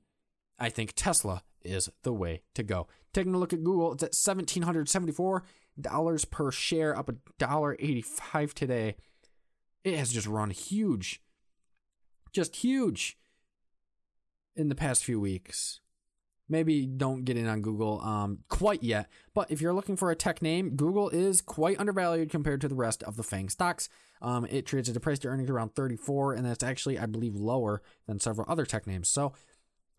I 0.59 0.69
think 0.69 0.93
Tesla 0.95 1.43
is 1.65 1.89
the 2.03 2.13
way 2.13 2.43
to 2.55 2.63
go. 2.63 2.87
Taking 3.13 3.35
a 3.35 3.39
look 3.39 3.53
at 3.53 3.65
Google, 3.65 3.93
it's 3.93 4.03
at 4.03 4.13
$1,774 4.13 6.31
per 6.31 6.51
share, 6.51 6.97
up 6.97 7.11
$1.85 7.39 8.53
today. 8.53 8.97
It 9.85 9.97
has 9.97 10.13
just 10.13 10.27
run 10.27 10.51
huge. 10.51 11.23
Just 12.33 12.57
huge 12.57 13.17
in 14.55 14.69
the 14.69 14.75
past 14.75 15.05
few 15.05 15.21
weeks 15.21 15.81
maybe 16.49 16.87
don't 16.87 17.25
get 17.25 17.37
in 17.37 17.47
on 17.47 17.61
Google 17.61 18.01
um, 18.01 18.39
quite 18.49 18.83
yet. 18.83 19.09
But 19.35 19.51
if 19.51 19.61
you're 19.61 19.75
looking 19.75 19.97
for 19.97 20.11
a 20.11 20.17
tech 20.17 20.43
name, 20.43 20.71
Google 20.71 21.09
is 21.11 21.41
quite 21.41 21.79
undervalued 21.79 22.31
compared 22.31 22.61
to 22.63 22.69
the 22.69 22.75
rest 22.75 23.03
of 23.03 23.17
the 23.17 23.23
FANG 23.23 23.49
stocks. 23.49 23.89
Um, 24.21 24.47
it 24.47 24.67
trades 24.67 24.89
at 24.89 24.97
a 24.97 25.01
price 25.01 25.19
to 25.21 25.29
earnings 25.29 25.51
around 25.51 25.75
34, 25.75 26.35
and 26.35 26.45
that's 26.45 26.65
actually, 26.65 26.99
I 26.99 27.07
believe, 27.07 27.37
lower 27.37 27.83
than 28.07 28.19
several 28.19 28.51
other 28.51 28.67
tech 28.67 28.87
names. 28.87 29.09
So 29.09 29.33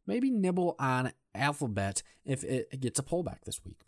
maybe 0.09 0.31
nibble 0.31 0.75
on 0.79 1.13
Alphabet 1.35 2.01
if 2.25 2.43
it 2.43 2.79
gets 2.81 2.99
a 2.99 3.03
pullback 3.03 3.43
this 3.45 3.61
week. 3.63 3.79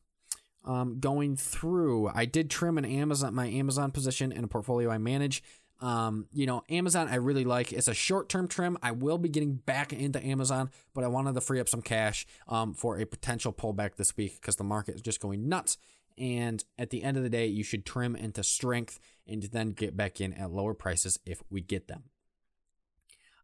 Um, 0.64 1.00
going 1.00 1.36
through, 1.36 2.10
I 2.14 2.26
did 2.26 2.52
trim 2.52 2.78
an 2.78 2.86
Amazon 2.86 3.34
my 3.34 3.48
Amazon 3.48 3.92
position 3.92 4.32
in 4.32 4.44
a 4.44 4.48
portfolio 4.48 4.92
I 4.92 5.00
manage. 5.00 5.44
Um, 5.80 6.28
you 6.32 6.46
know, 6.46 6.62
Amazon 6.70 7.08
I 7.08 7.16
really 7.16 7.44
like. 7.44 7.74
It's 7.74 7.88
a 7.88 7.96
short 7.96 8.30
term 8.30 8.48
trim. 8.48 8.78
I 8.84 8.92
will 8.92 9.18
be 9.18 9.30
getting 9.30 9.56
back 9.56 9.92
into 9.92 10.24
Amazon, 10.24 10.70
but 10.94 11.04
I 11.04 11.08
wanted 11.08 11.34
to 11.34 11.42
free 11.42 11.60
up 11.60 11.68
some 11.68 11.82
cash 11.82 12.28
um, 12.48 12.76
for 12.76 13.00
a 13.00 13.06
potential 13.06 13.52
pullback 13.52 13.96
this 13.96 14.16
week 14.16 14.40
because 14.40 14.58
the 14.58 14.64
market 14.64 14.94
is 14.94 15.02
just 15.02 15.20
going 15.20 15.50
nuts. 15.50 15.80
And 16.20 16.64
at 16.78 16.92
the 16.92 17.02
end 17.02 17.18
of 17.18 17.24
the 17.24 17.30
day, 17.30 17.48
you 17.48 17.64
should 17.64 17.84
trim 17.84 18.16
into 18.16 18.44
strength 18.44 19.00
and 19.26 19.42
then 19.42 19.70
get 19.70 19.98
back 19.98 20.22
in 20.22 20.34
at 20.34 20.52
lower 20.52 20.76
prices 20.76 21.20
if 21.26 21.42
we 21.50 21.62
get 21.62 21.88
them. 21.88 22.11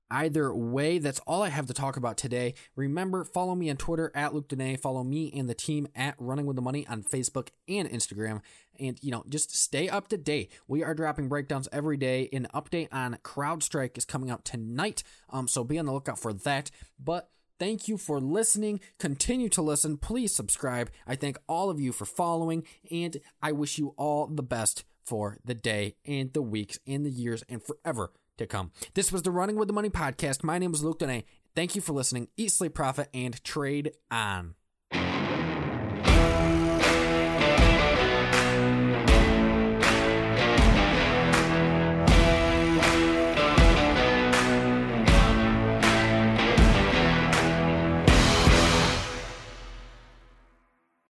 Either 0.09 0.53
way, 0.53 0.99
that's 0.99 1.19
all 1.27 1.43
I 1.43 1.49
have 1.49 1.65
to 1.67 1.73
talk 1.73 1.97
about 1.97 2.17
today. 2.17 2.53
Remember, 2.75 3.23
follow 3.23 3.55
me 3.55 3.69
on 3.69 3.77
Twitter 3.77 4.11
at 4.15 4.33
Luke 4.33 4.47
Dene. 4.47 4.77
Follow 4.77 5.03
me 5.03 5.31
and 5.35 5.49
the 5.49 5.53
team 5.53 5.87
at 5.95 6.15
Running 6.17 6.45
with 6.45 6.55
the 6.55 6.61
Money 6.61 6.87
on 6.87 7.03
Facebook 7.03 7.49
and 7.67 7.89
Instagram. 7.89 8.41
And, 8.79 8.97
you 9.01 9.11
know, 9.11 9.25
just 9.27 9.55
stay 9.55 9.89
up 9.89 10.07
to 10.09 10.17
date. 10.17 10.51
We 10.67 10.83
are 10.83 10.93
dropping 10.93 11.27
breakdowns 11.27 11.67
every 11.71 11.97
day. 11.97 12.29
An 12.31 12.47
update 12.53 12.89
on 12.91 13.17
CrowdStrike 13.23 13.97
is 13.97 14.05
coming 14.05 14.29
out 14.29 14.45
tonight. 14.45 15.03
Um, 15.29 15.47
so 15.47 15.63
be 15.63 15.79
on 15.79 15.85
the 15.85 15.93
lookout 15.93 16.19
for 16.19 16.33
that. 16.33 16.71
But 16.99 17.29
Thank 17.59 17.87
you 17.87 17.97
for 17.97 18.19
listening. 18.19 18.81
Continue 18.99 19.49
to 19.49 19.63
listen. 19.63 19.97
Please 19.97 20.31
subscribe. 20.31 20.91
I 21.07 21.15
thank 21.15 21.39
all 21.47 21.71
of 21.71 21.79
you 21.79 21.91
for 21.91 22.05
following, 22.05 22.63
and 22.91 23.17
I 23.41 23.51
wish 23.51 23.79
you 23.79 23.95
all 23.97 24.27
the 24.27 24.43
best 24.43 24.83
for 25.03 25.37
the 25.43 25.55
day 25.55 25.95
and 26.05 26.31
the 26.33 26.41
weeks 26.43 26.77
and 26.85 27.03
the 27.03 27.09
years 27.09 27.43
and 27.49 27.63
forever 27.63 28.11
to 28.37 28.47
come. 28.47 28.71
This 28.93 29.11
was 29.11 29.21
the 29.23 29.31
Running 29.31 29.55
with 29.55 29.67
the 29.67 29.73
Money 29.73 29.89
podcast. 29.89 30.43
My 30.43 30.57
name 30.57 30.73
is 30.73 30.83
Luke 30.83 30.99
Dene. 30.99 31.23
Thank 31.55 31.75
you 31.75 31.81
for 31.81 31.93
listening. 31.93 32.27
Eat, 32.37 32.51
sleep, 32.51 32.73
profit, 32.73 33.09
and 33.13 33.43
trade 33.43 33.93
on. 34.11 34.55